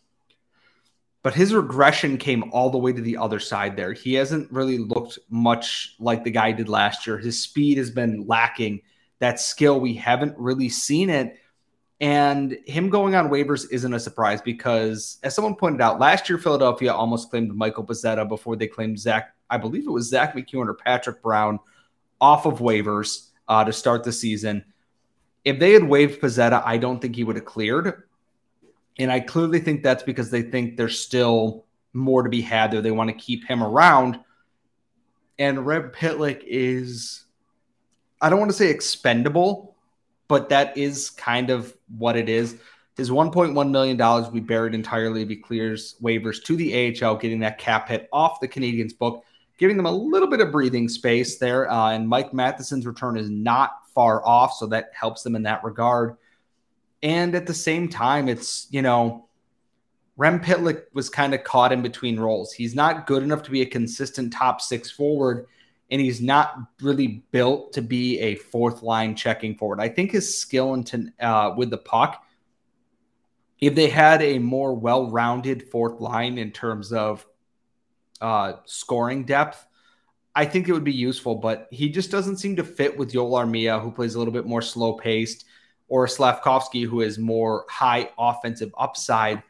but 1.26 1.34
his 1.34 1.52
regression 1.52 2.18
came 2.18 2.52
all 2.52 2.70
the 2.70 2.78
way 2.78 2.92
to 2.92 3.00
the 3.00 3.16
other 3.16 3.40
side 3.40 3.76
there. 3.76 3.92
He 3.92 4.14
hasn't 4.14 4.48
really 4.52 4.78
looked 4.78 5.18
much 5.28 5.96
like 5.98 6.22
the 6.22 6.30
guy 6.30 6.52
did 6.52 6.68
last 6.68 7.04
year. 7.04 7.18
His 7.18 7.42
speed 7.42 7.78
has 7.78 7.90
been 7.90 8.28
lacking. 8.28 8.82
That 9.18 9.40
skill, 9.40 9.80
we 9.80 9.94
haven't 9.94 10.38
really 10.38 10.68
seen 10.68 11.10
it. 11.10 11.36
And 12.00 12.56
him 12.64 12.90
going 12.90 13.16
on 13.16 13.28
waivers 13.28 13.66
isn't 13.72 13.92
a 13.92 13.98
surprise 13.98 14.40
because, 14.40 15.18
as 15.24 15.34
someone 15.34 15.56
pointed 15.56 15.80
out, 15.80 15.98
last 15.98 16.28
year 16.28 16.38
Philadelphia 16.38 16.94
almost 16.94 17.28
claimed 17.30 17.52
Michael 17.56 17.84
Pezzetta 17.84 18.28
before 18.28 18.54
they 18.54 18.68
claimed 18.68 19.00
Zach, 19.00 19.34
I 19.50 19.58
believe 19.58 19.88
it 19.88 19.90
was 19.90 20.08
Zack 20.08 20.36
MacEwen 20.36 20.68
or 20.68 20.74
Patrick 20.74 21.22
Brown 21.22 21.58
off 22.20 22.46
of 22.46 22.60
waivers 22.60 23.30
uh, 23.48 23.64
to 23.64 23.72
start 23.72 24.04
the 24.04 24.12
season. 24.12 24.64
If 25.44 25.58
they 25.58 25.72
had 25.72 25.82
waived 25.82 26.20
Pezzetta, 26.20 26.62
I 26.64 26.76
don't 26.76 27.00
think 27.02 27.16
he 27.16 27.24
would 27.24 27.34
have 27.34 27.46
cleared. 27.46 28.04
And 28.98 29.12
I 29.12 29.20
clearly 29.20 29.60
think 29.60 29.82
that's 29.82 30.02
because 30.02 30.30
they 30.30 30.42
think 30.42 30.76
there's 30.76 30.98
still 30.98 31.64
more 31.92 32.22
to 32.22 32.28
be 32.28 32.40
had 32.40 32.70
there. 32.70 32.80
They 32.80 32.90
want 32.90 33.10
to 33.10 33.16
keep 33.16 33.44
him 33.44 33.62
around. 33.62 34.20
And 35.38 35.66
Rem 35.66 35.90
Pitlick 35.90 36.42
is, 36.46 37.24
I 38.20 38.30
don't 38.30 38.38
want 38.38 38.50
to 38.50 38.56
say 38.56 38.70
expendable, 38.70 39.76
but 40.28 40.48
that 40.48 40.76
is 40.76 41.10
kind 41.10 41.50
of 41.50 41.74
what 41.98 42.16
it 42.16 42.28
is. 42.28 42.56
His 42.96 43.10
$1.1 43.10 43.70
million 43.70 43.98
will 43.98 44.30
be 44.30 44.40
buried 44.40 44.74
entirely 44.74 45.22
if 45.22 45.28
he 45.28 45.36
clears 45.36 45.96
waivers 46.02 46.42
to 46.44 46.56
the 46.56 47.04
AHL, 47.04 47.16
getting 47.16 47.40
that 47.40 47.58
cap 47.58 47.88
hit 47.88 48.08
off 48.10 48.40
the 48.40 48.48
Canadiens 48.48 48.96
book, 48.96 49.22
giving 49.58 49.76
them 49.76 49.84
a 49.84 49.90
little 49.90 50.28
bit 50.28 50.40
of 50.40 50.50
breathing 50.50 50.88
space 50.88 51.36
there. 51.36 51.70
Uh, 51.70 51.90
and 51.90 52.08
Mike 52.08 52.32
Matheson's 52.32 52.86
return 52.86 53.18
is 53.18 53.28
not 53.28 53.72
far 53.94 54.26
off, 54.26 54.54
so 54.54 54.66
that 54.68 54.92
helps 54.98 55.22
them 55.22 55.36
in 55.36 55.42
that 55.42 55.62
regard. 55.62 56.16
And 57.06 57.36
at 57.36 57.46
the 57.46 57.54
same 57.54 57.88
time, 57.88 58.28
it's, 58.28 58.66
you 58.70 58.82
know, 58.82 59.28
Rem 60.16 60.40
Pitlick 60.40 60.86
was 60.92 61.08
kind 61.08 61.34
of 61.34 61.44
caught 61.44 61.70
in 61.70 61.80
between 61.80 62.18
roles. 62.18 62.52
He's 62.52 62.74
not 62.74 63.06
good 63.06 63.22
enough 63.22 63.44
to 63.44 63.52
be 63.52 63.62
a 63.62 63.66
consistent 63.66 64.32
top 64.32 64.60
six 64.60 64.90
forward, 64.90 65.46
and 65.88 66.00
he's 66.00 66.20
not 66.20 66.58
really 66.82 67.22
built 67.30 67.74
to 67.74 67.82
be 67.82 68.18
a 68.18 68.34
fourth 68.34 68.82
line 68.82 69.14
checking 69.14 69.54
forward. 69.54 69.78
I 69.78 69.88
think 69.88 70.10
his 70.10 70.36
skill 70.36 70.74
into, 70.74 71.12
uh, 71.20 71.54
with 71.56 71.70
the 71.70 71.78
puck, 71.78 72.24
if 73.60 73.76
they 73.76 73.88
had 73.88 74.20
a 74.20 74.40
more 74.40 74.74
well 74.74 75.08
rounded 75.08 75.70
fourth 75.70 76.00
line 76.00 76.38
in 76.38 76.50
terms 76.50 76.92
of 76.92 77.24
uh, 78.20 78.54
scoring 78.64 79.24
depth, 79.24 79.64
I 80.34 80.44
think 80.44 80.68
it 80.68 80.72
would 80.72 80.82
be 80.82 80.92
useful, 80.92 81.36
but 81.36 81.68
he 81.70 81.88
just 81.88 82.10
doesn't 82.10 82.38
seem 82.38 82.56
to 82.56 82.64
fit 82.64 82.98
with 82.98 83.12
Joel 83.12 83.38
Armia, 83.38 83.80
who 83.80 83.92
plays 83.92 84.16
a 84.16 84.18
little 84.18 84.34
bit 84.34 84.44
more 84.44 84.60
slow 84.60 84.94
paced, 84.94 85.44
or 85.88 86.06
Slafkovsky, 86.06 86.86
who 86.86 87.00
is 87.00 87.18
more 87.18 87.64
high 87.68 88.10
offensive 88.18 88.74
upside. 88.78 89.42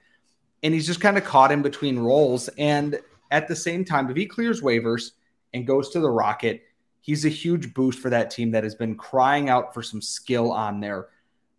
And 0.63 0.75
he's 0.75 0.87
just 0.87 1.01
kind 1.01 1.17
of 1.17 1.25
caught 1.25 1.53
in 1.53 1.63
between 1.63 1.99
roles. 1.99 2.49
And 2.59 3.01
at 3.31 3.49
the 3.49 3.57
same 3.57 3.85
time, 3.85 4.11
if 4.11 4.17
he 4.17 4.27
clears 4.27 4.61
waivers 4.61 5.13
and 5.55 5.67
goes 5.67 5.91
to 5.91 6.01
the 6.01 6.11
Rocket, 6.11 6.63
he's 7.01 7.25
a 7.25 7.31
huge 7.31 7.73
boost 7.75 7.99
for 7.99 8.11
that 8.11 8.31
team 8.31 8.51
that 8.51 8.65
has 8.65 8.75
been 8.75 8.97
crying 8.97 9.49
out 9.49 9.73
for 9.73 9.83
some 9.83 10.03
skill 10.03 10.53
on 10.53 10.81
there. 10.81 11.09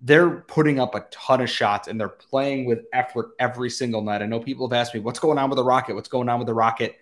They're 0.02 0.30
putting 0.30 0.80
up 0.80 0.94
a 0.94 1.08
ton 1.10 1.42
of 1.42 1.50
shots 1.50 1.88
and 1.88 2.00
they're 2.00 2.10
playing 2.10 2.66
with 2.66 2.86
effort 2.94 3.32
every 3.40 3.70
single 3.70 4.02
night. 4.02 4.22
I 4.22 4.28
know 4.28 4.40
people 4.40 4.68
have 4.68 4.78
asked 4.78 4.94
me, 4.94 5.00
what's 5.00 5.20
going 5.20 5.40
on 5.40 5.50
with 5.50 5.58
the 5.58 5.64
Rocket? 5.64 5.96
What's 5.96 6.10
going 6.10 6.30
on 6.30 6.38
with 6.38 6.48
the 6.48 6.54
Rocket? 6.54 6.98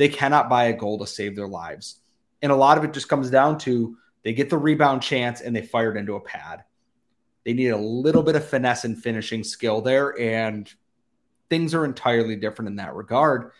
they 0.00 0.08
cannot 0.08 0.48
buy 0.48 0.64
a 0.64 0.72
goal 0.72 0.98
to 0.98 1.06
save 1.06 1.36
their 1.36 1.46
lives. 1.46 1.96
And 2.40 2.50
a 2.50 2.56
lot 2.56 2.78
of 2.78 2.84
it 2.84 2.94
just 2.94 3.10
comes 3.10 3.28
down 3.28 3.58
to 3.58 3.98
they 4.24 4.32
get 4.32 4.48
the 4.48 4.56
rebound 4.56 5.02
chance 5.02 5.42
and 5.42 5.54
they 5.54 5.60
fire 5.60 5.94
it 5.94 5.98
into 5.98 6.14
a 6.14 6.20
pad. 6.20 6.64
They 7.44 7.52
need 7.52 7.68
a 7.68 7.76
little 7.76 8.22
bit 8.22 8.36
of 8.36 8.46
finesse 8.46 8.84
and 8.84 9.00
finishing 9.00 9.44
skill 9.44 9.80
there, 9.80 10.18
and 10.18 10.72
things 11.48 11.74
are 11.74 11.84
entirely 11.84 12.36
different 12.36 12.68
in 12.68 12.76
that 12.76 12.94
regard. 12.94 13.52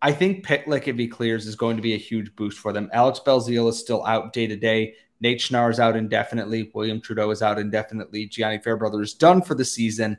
I 0.00 0.12
think 0.12 0.46
Pitlick, 0.46 0.86
if 0.86 0.96
he 0.96 1.08
clears, 1.08 1.46
is 1.46 1.56
going 1.56 1.76
to 1.76 1.82
be 1.82 1.94
a 1.94 1.98
huge 1.98 2.36
boost 2.36 2.58
for 2.58 2.72
them. 2.72 2.90
Alex 2.92 3.20
Belzile 3.24 3.68
is 3.68 3.78
still 3.78 4.04
out 4.06 4.32
day 4.32 4.46
to 4.46 4.56
day. 4.56 4.94
Nate 5.20 5.40
Schnarr 5.40 5.70
is 5.70 5.80
out 5.80 5.96
indefinitely. 5.96 6.70
William 6.74 7.00
Trudeau 7.00 7.30
is 7.30 7.42
out 7.42 7.58
indefinitely. 7.58 8.26
Gianni 8.26 8.58
Fairbrother 8.58 9.02
is 9.02 9.14
done 9.14 9.42
for 9.42 9.56
the 9.56 9.64
season 9.64 10.16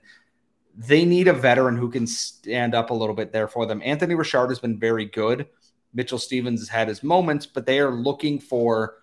they 0.79 1.03
need 1.03 1.27
a 1.27 1.33
veteran 1.33 1.75
who 1.75 1.89
can 1.89 2.07
stand 2.07 2.73
up 2.73 2.89
a 2.89 2.93
little 2.93 3.15
bit 3.15 3.33
there 3.33 3.49
for 3.49 3.65
them. 3.65 3.81
Anthony 3.83 4.15
Richard 4.15 4.47
has 4.47 4.59
been 4.59 4.79
very 4.79 5.05
good. 5.05 5.47
Mitchell 5.93 6.17
Stevens 6.17 6.61
has 6.61 6.69
had 6.69 6.87
his 6.87 7.03
moments, 7.03 7.45
but 7.45 7.65
they 7.65 7.79
are 7.79 7.91
looking 7.91 8.39
for 8.39 8.98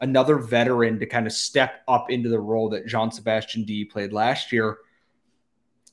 another 0.00 0.38
veteran 0.38 0.98
to 1.00 1.06
kind 1.06 1.26
of 1.26 1.32
step 1.32 1.82
up 1.88 2.10
into 2.10 2.28
the 2.28 2.40
role 2.40 2.68
that 2.70 2.86
Jean 2.86 3.10
Sebastien 3.10 3.64
Dea 3.64 3.84
played 3.84 4.12
last 4.12 4.52
year. 4.52 4.78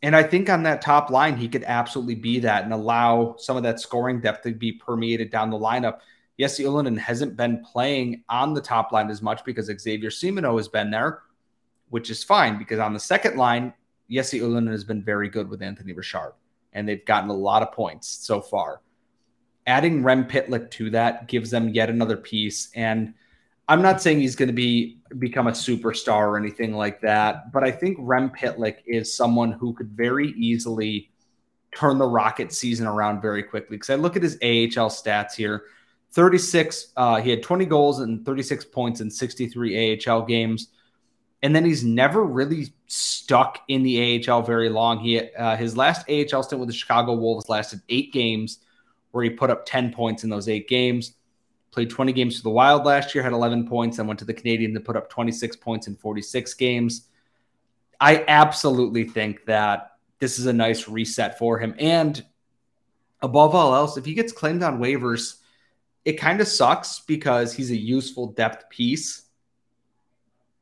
And 0.03 0.15
I 0.15 0.23
think 0.23 0.49
on 0.49 0.63
that 0.63 0.81
top 0.81 1.09
line, 1.09 1.37
he 1.37 1.47
could 1.47 1.63
absolutely 1.63 2.15
be 2.15 2.39
that 2.39 2.63
and 2.63 2.73
allow 2.73 3.35
some 3.37 3.57
of 3.57 3.63
that 3.63 3.79
scoring 3.79 4.21
depth 4.21 4.43
to 4.43 4.51
be 4.51 4.73
permeated 4.73 5.31
down 5.31 5.49
the 5.49 5.57
lineup. 5.57 5.99
Jesse 6.39 6.63
Ylönen 6.63 6.97
hasn't 6.97 7.37
been 7.37 7.63
playing 7.63 8.23
on 8.29 8.53
the 8.53 8.61
top 8.61 8.91
line 8.91 9.09
as 9.09 9.21
much 9.21 9.43
because 9.45 9.65
Xavier 9.65 10.09
Simoneau 10.09 10.57
has 10.57 10.67
been 10.67 10.91
there, 10.91 11.23
which 11.89 12.09
is 12.09 12.23
fine 12.23 12.57
because 12.57 12.79
on 12.79 12.93
the 12.93 12.99
second 12.99 13.37
line, 13.37 13.73
Jesse 14.11 14.41
Ylönen 14.41 14.71
has 14.71 14.83
been 14.83 15.01
very 15.01 15.29
good 15.29 15.49
with 15.49 15.61
Anthony 15.61 15.93
Richard, 15.93 16.33
and 16.73 16.87
they've 16.87 17.05
gotten 17.05 17.29
a 17.29 17.33
lot 17.33 17.63
of 17.63 17.71
points 17.71 18.07
so 18.07 18.41
far. 18.41 18.81
Adding 19.65 20.03
Rem 20.03 20.27
Pitlick 20.27 20.69
to 20.71 20.91
that 20.91 21.27
gives 21.27 21.49
them 21.49 21.69
yet 21.69 21.89
another 21.89 22.17
piece. 22.17 22.69
And 22.75 23.15
I'm 23.67 23.81
not 23.81 24.01
saying 24.01 24.19
he's 24.19 24.35
going 24.35 24.47
to 24.47 24.53
be 24.53 24.99
become 25.17 25.47
a 25.47 25.51
superstar 25.51 26.27
or 26.27 26.37
anything 26.37 26.73
like 26.73 27.01
that, 27.01 27.51
but 27.51 27.63
I 27.63 27.71
think 27.71 27.97
Rem 27.99 28.29
Pitlick 28.29 28.77
is 28.85 29.15
someone 29.15 29.51
who 29.51 29.73
could 29.73 29.89
very 29.89 30.29
easily 30.31 31.11
turn 31.75 31.97
the 31.97 32.07
Rocket 32.07 32.53
season 32.53 32.85
around 32.87 33.21
very 33.21 33.43
quickly. 33.43 33.77
Because 33.77 33.89
I 33.89 33.95
look 33.95 34.15
at 34.15 34.23
his 34.23 34.35
AHL 34.35 34.89
stats 34.89 35.33
here 35.33 35.63
36, 36.11 36.93
uh, 36.95 37.19
he 37.21 37.29
had 37.29 37.43
20 37.43 37.65
goals 37.65 37.99
and 37.99 38.25
36 38.25 38.65
points 38.65 39.01
in 39.01 39.09
63 39.09 39.99
AHL 40.07 40.21
games 40.25 40.69
and 41.45 41.55
then 41.55 41.63
he's 41.63 41.83
never 41.83 42.23
really 42.23 42.73
stuck 42.87 43.59
in 43.67 43.83
the 43.83 44.25
AHL 44.27 44.41
very 44.41 44.67
long. 44.67 44.97
He 44.97 45.19
uh, 45.19 45.55
his 45.55 45.77
last 45.77 46.09
AHL 46.09 46.41
stint 46.41 46.59
with 46.59 46.69
the 46.69 46.73
Chicago 46.73 47.13
Wolves 47.13 47.47
lasted 47.49 47.81
eight 47.87 48.11
games, 48.11 48.61
where 49.11 49.23
he 49.23 49.29
put 49.29 49.51
up 49.51 49.63
ten 49.63 49.93
points 49.93 50.23
in 50.23 50.31
those 50.31 50.49
eight 50.49 50.67
games. 50.67 51.13
Played 51.75 51.89
20 51.91 52.13
games 52.13 52.37
for 52.37 52.43
the 52.43 52.49
Wild 52.49 52.85
last 52.85 53.13
year, 53.13 53.23
had 53.23 53.33
11 53.33 53.67
points, 53.67 53.99
and 53.99 54.07
went 54.07 54.19
to 54.19 54.25
the 54.25 54.33
Canadian 54.33 54.73
to 54.73 54.79
put 54.79 54.95
up 54.95 55.09
26 55.09 55.57
points 55.57 55.87
in 55.87 55.95
46 55.95 56.53
games. 56.55 57.07
I 57.99 58.23
absolutely 58.27 59.03
think 59.03 59.45
that 59.45 59.91
this 60.19 60.39
is 60.39 60.47
a 60.47 60.53
nice 60.53 60.87
reset 60.87 61.37
for 61.37 61.59
him. 61.59 61.75
And 61.77 62.25
above 63.21 63.53
all 63.53 63.75
else, 63.75 63.97
if 63.97 64.05
he 64.05 64.13
gets 64.13 64.31
claimed 64.31 64.63
on 64.63 64.79
waivers, 64.79 65.35
it 66.05 66.13
kind 66.13 66.41
of 66.41 66.47
sucks 66.47 67.01
because 67.01 67.53
he's 67.53 67.71
a 67.71 67.77
useful 67.77 68.27
depth 68.27 68.69
piece 68.69 69.25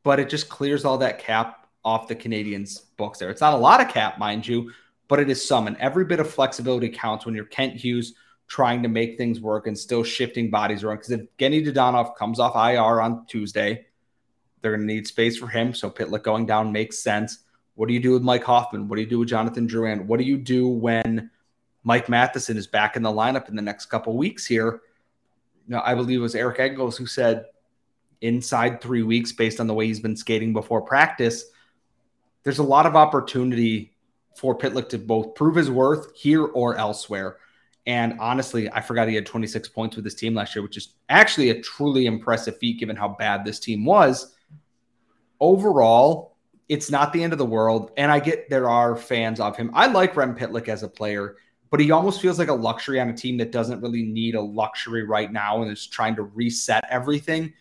but 0.04 0.20
it 0.20 0.30
just 0.30 0.50
clears 0.50 0.86
all 0.86 0.98
that 1.00 1.20
cap 1.20 1.68
off 1.84 2.08
the 2.08 2.16
Canadiens' 2.16 2.82
books 2.98 3.20
there. 3.20 3.30
It's 3.30 3.42
not 3.42 3.54
a 3.54 3.58
lot 3.58 3.82
of 3.82 3.88
cap, 3.88 4.20
mind 4.20 4.46
you, 4.46 4.72
but 5.08 5.20
it 5.20 5.30
is 5.30 5.46
some. 5.46 5.68
And 5.68 5.78
every 5.78 6.06
bit 6.06 6.20
of 6.20 6.30
flexibility 6.30 6.90
counts 6.90 7.26
when 7.26 7.36
you're 7.36 7.46
Kent 7.46 7.76
Hughes 7.76 8.14
trying 8.48 8.84
to 8.84 8.90
make 8.90 9.18
things 9.18 9.40
work 9.40 9.68
and 9.68 9.78
still 9.78 10.04
shifting 10.04 10.50
bodies 10.50 10.84
around. 10.84 10.98
Because 10.98 11.12
if 11.12 11.38
Genny 11.38 11.66
Dadonov 11.66 12.16
comes 12.16 12.40
off 12.40 12.56
IR 12.56 13.02
on 13.02 13.26
Tuesday, 13.26 13.86
they're 14.62 14.76
going 14.76 14.88
to 14.88 14.94
need 14.94 15.08
space 15.08 15.38
for 15.38 15.48
him. 15.48 15.74
So 15.74 15.90
Pitlick 15.90 16.24
going 16.24 16.46
down 16.46 16.72
makes 16.72 17.00
sense. 17.00 17.40
What 17.76 17.88
do 17.88 17.94
you 17.94 18.00
do 18.00 18.12
with 18.12 18.22
Mike 18.22 18.44
Hoffman? 18.44 18.88
What 18.88 18.98
do 18.98 19.02
you 19.02 19.10
do 19.10 19.20
with 19.20 19.30
Jonathan 19.30 19.68
Drouin? 19.68 20.06
What 20.06 20.20
do 20.20 20.26
you 20.26 20.38
do 20.38 20.68
when 20.68 21.32
Mike 21.84 22.08
Matheson 22.08 22.58
is 22.58 22.68
back 22.68 22.96
in 22.96 23.02
the 23.04 23.10
lineup 23.10 23.50
in 23.50 23.56
the 23.56 23.62
next 23.62 23.88
couple 23.88 24.16
weeks 24.16 24.46
here? 24.46 24.82
Know, 25.68 25.82
I 25.84 25.96
believe 25.96 26.20
it 26.20 26.22
was 26.22 26.36
Eric 26.36 26.60
Engels 26.60 26.98
who 26.98 27.06
said 27.06 27.46
inside 28.22 28.82
three 28.82 29.04
weeks 29.04 29.32
based 29.32 29.60
on 29.60 29.68
the 29.68 29.74
way 29.74 29.88
he's 29.88 30.00
been 30.00 30.16
skating 30.16 30.54
before 30.54 30.82
practice, 30.82 31.46
there's 32.44 32.60
a 32.60 32.64
lot 32.64 32.86
of 32.86 32.96
opportunity 32.96 33.94
for 34.36 34.58
Pitlick 34.58 34.90
to 34.90 34.98
both 34.98 35.36
prove 35.36 35.56
his 35.56 35.70
worth 35.70 36.16
here 36.16 36.44
or 36.46 36.76
elsewhere. 36.78 37.38
And 37.86 38.18
honestly, 38.20 38.72
I 38.72 38.82
forgot 38.82 39.10
he 39.10 39.16
had 39.16 39.26
26 39.26 39.68
points 39.70 39.96
with 39.96 40.06
his 40.06 40.16
team 40.16 40.34
last 40.34 40.56
year, 40.56 40.64
which 40.64 40.78
is 40.78 40.96
actually 41.10 41.50
a 41.50 41.62
truly 41.62 42.06
impressive 42.06 42.58
feat 42.58 42.80
given 42.80 42.96
how 42.96 43.10
bad 43.10 43.44
this 43.44 43.60
team 43.60 43.84
was. 43.84 44.36
Overall, 45.40 46.38
it's 46.70 46.90
not 46.90 47.12
the 47.12 47.22
end 47.22 47.34
of 47.34 47.40
the 47.40 47.46
world. 47.46 47.92
And 47.98 48.10
I 48.10 48.20
get 48.20 48.50
there 48.50 48.70
are 48.70 48.96
fans 48.96 49.40
of 49.40 49.58
him. 49.58 49.70
I 49.74 49.88
like 49.88 50.16
Rem 50.16 50.36
Pitlick 50.36 50.70
as 50.70 50.84
a 50.84 50.88
player, 50.88 51.36
but 51.72 51.82
he 51.82 51.92
almost 51.92 52.22
feels 52.22 52.40
like 52.40 52.48
a 52.48 52.54
luxury 52.54 53.02
on 53.02 53.10
a 53.10 53.14
team 53.14 53.38
that 53.38 53.52
doesn't 53.52 53.82
really 53.82 54.04
need 54.04 54.36
a 54.36 54.42
luxury 54.42 55.04
right 55.04 55.32
now 55.32 55.62
and 55.62 55.70
is 55.70 55.86
trying 55.86 56.16
to 56.16 56.24
reset 56.24 56.86
everything 56.90 57.54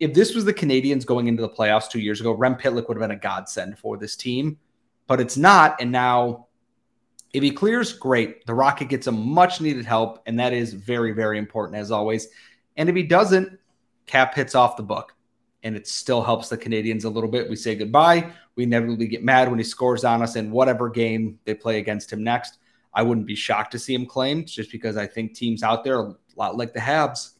if 0.00 0.14
this 0.14 0.34
was 0.34 0.46
the 0.46 0.54
Canadiens 0.54 1.04
going 1.04 1.28
into 1.28 1.42
the 1.42 1.48
playoffs 1.48 1.88
two 1.88 2.00
years 2.00 2.20
ago, 2.20 2.32
Rem 2.32 2.56
Pitlick 2.56 2.88
would 2.88 2.96
have 2.96 3.06
been 3.06 3.16
a 3.16 3.20
godsend 3.20 3.78
for 3.78 3.98
this 3.98 4.16
team, 4.16 4.58
but 5.06 5.20
it's 5.20 5.36
not. 5.36 5.80
And 5.80 5.92
now, 5.92 6.46
if 7.32 7.42
he 7.42 7.50
clears, 7.50 7.92
great. 7.92 8.44
The 8.46 8.54
Rocket 8.54 8.88
gets 8.88 9.06
a 9.06 9.12
much 9.12 9.60
needed 9.60 9.84
help, 9.84 10.22
and 10.26 10.38
that 10.40 10.52
is 10.52 10.72
very, 10.72 11.12
very 11.12 11.38
important 11.38 11.78
as 11.78 11.90
always. 11.90 12.28
And 12.76 12.88
if 12.88 12.96
he 12.96 13.02
doesn't, 13.02 13.58
Cap 14.06 14.34
hits 14.34 14.54
off 14.54 14.76
the 14.76 14.82
book, 14.82 15.14
and 15.62 15.76
it 15.76 15.86
still 15.86 16.22
helps 16.22 16.48
the 16.48 16.58
Canadiens 16.58 17.04
a 17.04 17.08
little 17.08 17.30
bit. 17.30 17.48
We 17.48 17.56
say 17.56 17.76
goodbye. 17.76 18.32
We 18.56 18.64
inevitably 18.64 19.06
get 19.06 19.22
mad 19.22 19.48
when 19.48 19.58
he 19.58 19.64
scores 19.64 20.04
on 20.04 20.22
us 20.22 20.34
in 20.34 20.50
whatever 20.50 20.88
game 20.88 21.38
they 21.44 21.54
play 21.54 21.78
against 21.78 22.12
him 22.12 22.24
next. 22.24 22.58
I 22.92 23.02
wouldn't 23.02 23.26
be 23.26 23.36
shocked 23.36 23.70
to 23.72 23.78
see 23.78 23.94
him 23.94 24.06
claimed 24.06 24.48
just 24.48 24.72
because 24.72 24.96
I 24.96 25.06
think 25.06 25.34
teams 25.34 25.62
out 25.62 25.84
there, 25.84 26.00
a 26.00 26.14
lot 26.34 26.56
like 26.56 26.72
the 26.72 26.80
Habs, 26.80 27.34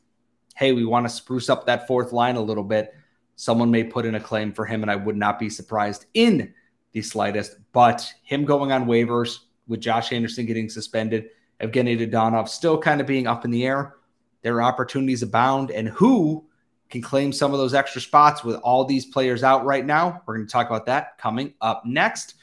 hey, 0.54 0.72
we 0.72 0.84
want 0.84 1.06
to 1.06 1.12
spruce 1.12 1.48
up 1.48 1.66
that 1.66 1.88
fourth 1.88 2.12
line 2.12 2.36
a 2.36 2.40
little 2.40 2.62
bit. 2.62 2.94
Someone 3.34 3.70
may 3.70 3.82
put 3.82 4.04
in 4.04 4.14
a 4.14 4.20
claim 4.20 4.52
for 4.52 4.64
him, 4.64 4.82
and 4.82 4.90
I 4.90 4.96
would 4.96 5.16
not 5.16 5.38
be 5.38 5.50
surprised 5.50 6.06
in 6.14 6.54
the 6.92 7.02
slightest. 7.02 7.56
But 7.72 8.12
him 8.22 8.44
going 8.44 8.70
on 8.70 8.86
waivers 8.86 9.38
with 9.70 9.80
Josh 9.80 10.12
Anderson 10.12 10.44
getting 10.44 10.68
suspended, 10.68 11.30
Evgeny 11.60 11.96
Dadonov 11.98 12.48
still 12.48 12.76
kind 12.76 13.00
of 13.00 13.06
being 13.06 13.26
up 13.26 13.44
in 13.44 13.50
the 13.50 13.64
air. 13.64 13.94
There 14.42 14.56
are 14.56 14.62
opportunities 14.62 15.22
abound, 15.22 15.70
and 15.70 15.88
who 15.88 16.44
can 16.90 17.00
claim 17.00 17.32
some 17.32 17.52
of 17.52 17.58
those 17.58 17.72
extra 17.72 18.00
spots 18.00 18.42
with 18.42 18.56
all 18.56 18.84
these 18.84 19.06
players 19.06 19.42
out 19.42 19.64
right 19.64 19.86
now? 19.86 20.22
We're 20.26 20.36
going 20.36 20.46
to 20.46 20.52
talk 20.52 20.66
about 20.66 20.86
that 20.86 21.16
coming 21.18 21.54
up 21.60 21.84
next. 21.86 22.34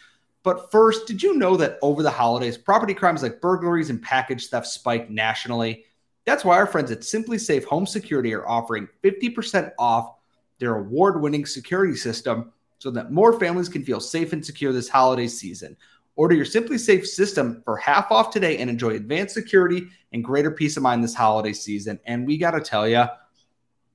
But 0.43 0.71
first, 0.71 1.07
did 1.07 1.21
you 1.21 1.37
know 1.37 1.57
that 1.57 1.77
over 1.81 2.01
the 2.01 2.11
holidays, 2.11 2.57
property 2.57 2.93
crimes 2.93 3.21
like 3.21 3.41
burglaries 3.41 3.89
and 3.89 4.01
package 4.01 4.47
theft 4.47 4.67
spiked 4.67 5.09
nationally? 5.09 5.83
That's 6.25 6.45
why 6.45 6.55
our 6.55 6.67
friends 6.67 6.91
at 6.91 7.01
SimpliSafe 7.01 7.65
Home 7.65 7.85
Security 7.85 8.33
are 8.33 8.47
offering 8.47 8.87
50% 9.03 9.71
off 9.77 10.15
their 10.59 10.75
award 10.75 11.21
winning 11.21 11.45
security 11.45 11.95
system 11.95 12.53
so 12.79 12.91
that 12.91 13.11
more 13.11 13.37
families 13.39 13.69
can 13.69 13.83
feel 13.83 13.99
safe 13.99 14.33
and 14.33 14.45
secure 14.45 14.71
this 14.71 14.87
holiday 14.89 15.27
season. 15.27 15.75
Order 16.17 16.33
your 16.33 16.45
SimpliSafe 16.45 17.05
system 17.05 17.61
for 17.63 17.77
half 17.77 18.11
off 18.11 18.31
today 18.31 18.57
and 18.57 18.71
enjoy 18.71 18.95
advanced 18.95 19.35
security 19.35 19.87
and 20.11 20.23
greater 20.23 20.49
peace 20.49 20.75
of 20.75 20.81
mind 20.81 21.03
this 21.03 21.13
holiday 21.13 21.53
season. 21.53 21.99
And 22.05 22.25
we 22.25 22.39
got 22.39 22.51
to 22.51 22.59
tell 22.59 22.87
you, 22.87 23.05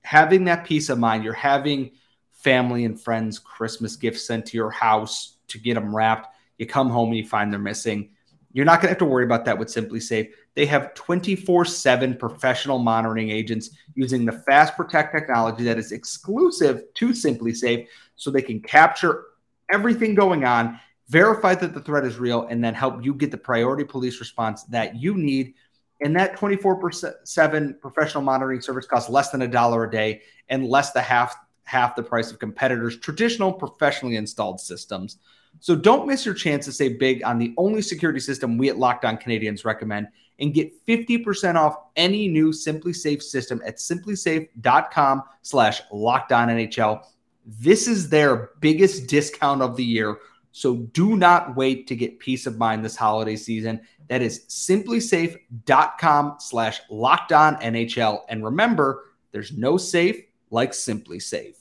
having 0.05 0.45
that 0.45 0.65
peace 0.65 0.89
of 0.89 1.01
mind, 1.01 1.25
you're 1.25 1.33
having 1.33 1.91
family 2.31 2.85
and 2.85 3.01
friends 3.01 3.41
Christmas 3.41 3.97
gifts 3.97 4.25
sent 4.25 4.47
to 4.47 4.57
your 4.57 4.71
house 4.71 5.39
to 5.49 5.59
get 5.59 5.75
them 5.75 5.95
wrapped. 5.95 6.35
You 6.59 6.67
come 6.67 6.91
home 6.91 7.09
and 7.09 7.19
you 7.19 7.27
find 7.27 7.53
they're 7.53 7.59
missing. 7.59 8.11
You're 8.53 8.67
not 8.67 8.77
going 8.77 8.87
to 8.87 8.91
have 8.91 8.99
to 8.99 9.05
worry 9.05 9.25
about 9.25 9.45
that 9.47 9.59
with 9.59 9.69
SimpliSafe. 9.69 10.31
They 10.55 10.67
have 10.67 10.95
24 10.95 11.65
7 11.65 12.17
professional 12.17 12.79
monitoring 12.79 13.31
agents 13.31 13.71
using 13.95 14.25
the 14.25 14.33
Fast 14.33 14.77
Protect 14.77 15.13
technology 15.13 15.65
that 15.65 15.79
is 15.79 15.91
exclusive 15.91 16.85
to 16.95 17.09
SimpliSafe 17.09 17.89
so 18.15 18.31
they 18.31 18.43
can 18.43 18.61
capture 18.61 19.25
everything 19.73 20.15
going 20.15 20.45
on, 20.45 20.79
verify 21.13 21.55
that 21.55 21.75
the 21.75 21.81
threat 21.81 22.05
is 22.05 22.17
real, 22.17 22.47
and 22.47 22.65
then 22.65 22.73
help 22.73 23.05
you 23.05 23.15
get 23.15 23.31
the 23.31 23.37
priority 23.37 23.85
police 23.85 24.19
response 24.19 24.65
that 24.65 24.97
you 24.97 25.15
need. 25.15 25.55
And 26.01 26.17
that 26.17 26.37
24 26.37 26.91
7 27.23 27.79
professional 27.81 28.25
monitoring 28.25 28.63
service 28.63 28.87
costs 28.87 29.11
less 29.11 29.31
than 29.31 29.43
a 29.43 29.49
dollar 29.49 29.85
a 29.85 29.91
day 29.91 30.23
and 30.49 30.67
less 30.67 30.93
than 30.93 31.05
half 31.05 31.37
half 31.65 31.95
the 31.95 32.03
price 32.03 32.33
of 32.33 32.39
competitors' 32.39 32.99
traditional 32.99 33.53
professionally 33.53 34.17
installed 34.17 34.61
systems. 34.61 35.19
So 35.61 35.77
don't 35.77 36.09
miss 36.09 36.25
your 36.25 36.35
chance 36.35 36.65
to 36.65 36.73
save 36.73 36.99
big 36.99 37.23
on 37.23 37.39
the 37.39 37.55
only 37.57 37.83
security 37.83 38.19
system 38.19 38.57
we 38.57 38.71
at 38.71 38.79
Locked 38.79 39.05
On 39.05 39.17
Canadiens 39.17 39.65
recommend 39.65 40.09
and 40.41 40.55
get 40.55 40.85
50% 40.87 41.55
off 41.55 41.77
any 41.95 42.27
new 42.27 42.51
SimpliSafe 42.51 43.23
system 43.23 43.63
at 43.65 43.77
simplisafe.com 43.77 45.23
slash 45.43 45.83
NHL. 45.91 47.05
This 47.47 47.87
is 47.87 48.09
their 48.09 48.51
biggest 48.61 49.07
discount 49.09 49.63
of 49.63 49.77
the 49.77 49.85
year. 49.85 50.17
So 50.53 50.77
do 50.77 51.17
not 51.17 51.57
wait 51.57 51.87
to 51.89 51.97
get 51.97 52.19
peace 52.19 52.47
of 52.47 52.59
mind 52.59 52.85
this 52.85 52.97
holiday 52.97 53.37
season. 53.37 53.81
That 54.09 54.23
is 54.23 54.45
simplisafe.com 54.49 56.37
slash 56.39 56.81
NHL. 56.91 58.21
And 58.29 58.45
remember, 58.45 59.05
there's 59.33 59.53
no 59.53 59.79
safe 59.79 60.23
like 60.51 60.73
SimpliSafe. 60.73 61.57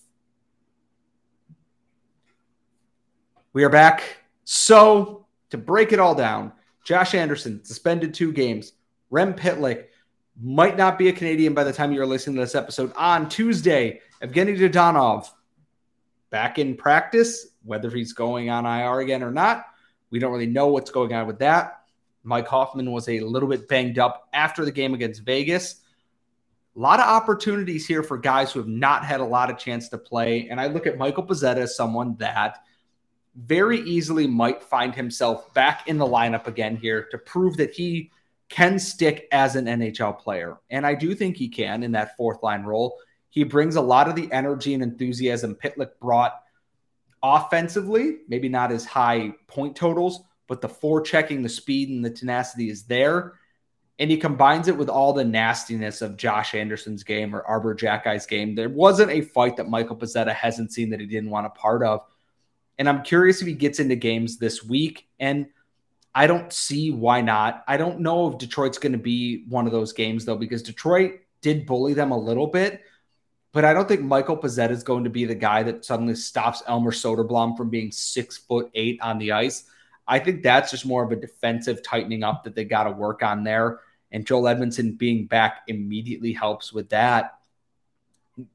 We 3.53 3.63
are 3.63 3.69
back. 3.69 4.03
So, 4.43 5.25
to 5.49 5.57
break 5.57 5.91
it 5.93 5.99
all 5.99 6.15
down, 6.15 6.51
Josh 6.83 7.13
Anderson 7.15 7.63
suspended 7.63 8.13
two 8.13 8.31
games. 8.31 8.73
Rem 9.09 9.33
Pitlick 9.33 9.85
might 10.41 10.77
not 10.77 10.97
be 10.97 11.09
a 11.09 11.13
Canadian 11.13 11.53
by 11.53 11.63
the 11.63 11.73
time 11.73 11.91
you're 11.91 12.05
listening 12.05 12.35
to 12.37 12.41
this 12.41 12.55
episode 12.55 12.91
on 12.95 13.29
Tuesday. 13.29 14.01
Evgeny 14.21 14.57
Dadonov 14.57 15.29
back 16.31 16.57
in 16.57 16.75
practice, 16.75 17.47
whether 17.63 17.89
he's 17.91 18.13
going 18.13 18.49
on 18.49 18.65
IR 18.65 19.01
again 19.01 19.21
or 19.21 19.31
not. 19.31 19.65
We 20.09 20.19
don't 20.19 20.31
really 20.31 20.47
know 20.47 20.67
what's 20.67 20.91
going 20.91 21.13
on 21.13 21.27
with 21.27 21.39
that. 21.39 21.81
Mike 22.23 22.47
Hoffman 22.47 22.91
was 22.91 23.07
a 23.07 23.19
little 23.19 23.49
bit 23.49 23.67
banged 23.67 23.99
up 23.99 24.27
after 24.33 24.65
the 24.65 24.71
game 24.71 24.93
against 24.93 25.23
Vegas. 25.23 25.81
A 26.75 26.79
lot 26.79 26.99
of 26.99 27.05
opportunities 27.05 27.85
here 27.85 28.01
for 28.01 28.17
guys 28.17 28.51
who 28.51 28.59
have 28.59 28.67
not 28.67 29.05
had 29.05 29.19
a 29.19 29.25
lot 29.25 29.49
of 29.51 29.57
chance 29.57 29.89
to 29.89 29.97
play. 29.97 30.47
And 30.49 30.59
I 30.59 30.67
look 30.67 30.87
at 30.87 30.97
Michael 30.97 31.25
Pezzetta 31.25 31.57
as 31.57 31.75
someone 31.75 32.15
that 32.17 32.59
very 33.35 33.79
easily 33.81 34.27
might 34.27 34.63
find 34.63 34.93
himself 34.93 35.53
back 35.53 35.87
in 35.87 35.97
the 35.97 36.05
lineup 36.05 36.47
again 36.47 36.75
here 36.75 37.07
to 37.11 37.17
prove 37.17 37.57
that 37.57 37.73
he 37.73 38.11
can 38.49 38.77
stick 38.77 39.27
as 39.31 39.55
an 39.55 39.65
NHL 39.65 40.19
player. 40.19 40.57
And 40.69 40.85
I 40.85 40.93
do 40.93 41.15
think 41.15 41.37
he 41.37 41.47
can 41.47 41.83
in 41.83 41.93
that 41.93 42.15
fourth 42.17 42.43
line 42.43 42.63
role. 42.63 42.97
He 43.31 43.43
brings 43.43 43.77
a 43.77 43.81
lot 43.81 44.07
of 44.07 44.15
the 44.15 44.31
energy 44.31 44.73
and 44.73 44.83
enthusiasm 44.83 45.55
Pitlick 45.55 45.91
brought 45.99 46.39
offensively, 47.23 48.17
maybe 48.27 48.49
not 48.49 48.71
as 48.71 48.85
high 48.85 49.33
point 49.47 49.75
totals, 49.75 50.21
but 50.47 50.61
the 50.61 50.67
forechecking, 50.67 51.41
the 51.41 51.49
speed, 51.49 51.89
and 51.89 52.03
the 52.03 52.09
tenacity 52.09 52.69
is 52.69 52.83
there. 52.83 53.33
And 53.99 54.11
he 54.11 54.17
combines 54.17 54.67
it 54.67 54.75
with 54.75 54.89
all 54.89 55.13
the 55.13 55.23
nastiness 55.23 56.01
of 56.01 56.17
Josh 56.17 56.55
Anderson's 56.55 57.03
game 57.03 57.35
or 57.35 57.41
Arber 57.43 57.75
Xhekaj's 57.75 58.25
game. 58.25 58.53
There 58.53 58.67
wasn't 58.67 59.11
a 59.11 59.21
fight 59.21 59.55
that 59.57 59.69
Michael 59.69 59.95
Pezzetta 59.95 60.33
hasn't 60.33 60.73
seen 60.73 60.89
that 60.89 60.99
he 60.99 61.05
didn't 61.05 61.29
want 61.29 61.47
a 61.47 61.51
part 61.51 61.83
of. 61.83 62.01
And 62.79 62.89
I'm 62.89 63.03
curious 63.03 63.41
if 63.41 63.47
he 63.47 63.53
gets 63.53 63.79
into 63.79 63.95
games 63.95 64.37
this 64.37 64.63
week. 64.63 65.07
And 65.19 65.45
I 66.13 66.27
don't 66.27 66.51
see 66.51 66.91
why 66.91 67.21
not. 67.21 67.63
I 67.67 67.77
don't 67.77 67.99
know 67.99 68.29
if 68.29 68.39
Detroit's 68.39 68.79
going 68.79 68.91
to 68.91 68.97
be 68.97 69.45
one 69.47 69.67
of 69.67 69.71
those 69.71 69.93
games, 69.93 70.25
though, 70.25 70.35
because 70.35 70.63
Detroit 70.63 71.19
did 71.41 71.65
bully 71.65 71.93
them 71.93 72.11
a 72.11 72.17
little 72.17 72.47
bit. 72.47 72.81
But 73.53 73.65
I 73.65 73.73
don't 73.73 73.87
think 73.87 74.01
Michael 74.01 74.37
Pezzetta 74.37 74.71
is 74.71 74.83
going 74.83 75.03
to 75.03 75.09
be 75.09 75.25
the 75.25 75.35
guy 75.35 75.63
that 75.63 75.83
suddenly 75.83 76.15
stops 76.15 76.63
Elmer 76.67 76.91
Soderblom 76.91 77.57
from 77.57 77.69
being 77.69 77.91
six 77.91 78.37
foot 78.37 78.69
eight 78.73 78.99
on 79.01 79.17
the 79.17 79.33
ice. 79.33 79.65
I 80.07 80.19
think 80.19 80.41
that's 80.41 80.71
just 80.71 80.85
more 80.85 81.03
of 81.03 81.11
a 81.11 81.17
defensive 81.17 81.83
tightening 81.83 82.23
up 82.23 82.43
that 82.43 82.55
they 82.55 82.63
got 82.63 82.85
to 82.85 82.91
work 82.91 83.23
on 83.23 83.43
there. 83.43 83.79
And 84.11 84.25
Joel 84.25 84.43
Edmundson 84.43 84.97
being 84.97 85.25
back 85.25 85.61
immediately 85.67 86.33
helps 86.33 86.71
with 86.71 86.89
that. 86.89 87.39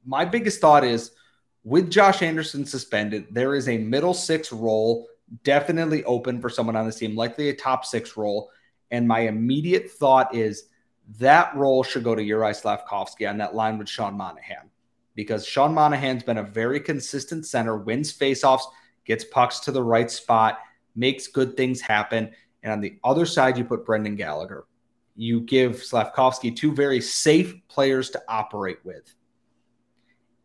My 0.05 0.25
biggest 0.25 0.59
thought 0.61 0.83
is 0.83 1.11
with 1.63 1.91
Josh 1.91 2.21
Anderson 2.21 2.65
suspended, 2.65 3.27
there 3.31 3.53
is 3.53 3.69
a 3.69 3.77
middle 3.77 4.13
six 4.13 4.51
role 4.51 5.07
definitely 5.43 6.03
open 6.05 6.41
for 6.41 6.49
someone 6.49 6.75
on 6.75 6.85
the 6.85 6.91
team, 6.91 7.15
likely 7.15 7.49
a 7.49 7.55
top 7.55 7.85
six 7.85 8.17
role. 8.17 8.49
And 8.89 9.07
my 9.07 9.21
immediate 9.21 9.91
thought 9.91 10.33
is 10.33 10.69
that 11.19 11.55
role 11.55 11.83
should 11.83 12.03
go 12.03 12.15
to 12.15 12.23
Uri 12.23 12.53
Slafkovsky 12.53 13.29
on 13.29 13.37
that 13.37 13.53
line 13.53 13.77
with 13.77 13.89
Sean 13.89 14.15
Monahan 14.15 14.69
because 15.17 15.45
Sean 15.45 15.73
Monahan's 15.73 16.23
been 16.23 16.37
a 16.37 16.43
very 16.43 16.79
consistent 16.79 17.45
center, 17.45 17.75
wins 17.75 18.17
faceoffs, 18.17 18.61
gets 19.03 19.25
pucks 19.25 19.59
to 19.61 19.73
the 19.73 19.83
right 19.83 20.09
spot, 20.09 20.59
makes 20.95 21.27
good 21.27 21.57
things 21.57 21.81
happen. 21.81 22.31
And 22.63 22.71
on 22.71 22.79
the 22.79 22.97
other 23.03 23.25
side, 23.25 23.57
you 23.57 23.65
put 23.65 23.85
Brendan 23.85 24.15
Gallagher. 24.15 24.65
You 25.15 25.41
give 25.41 25.77
Slafkovsky 25.77 26.55
two 26.55 26.71
very 26.71 27.01
safe 27.01 27.55
players 27.67 28.11
to 28.11 28.21
operate 28.29 28.77
with 28.85 29.13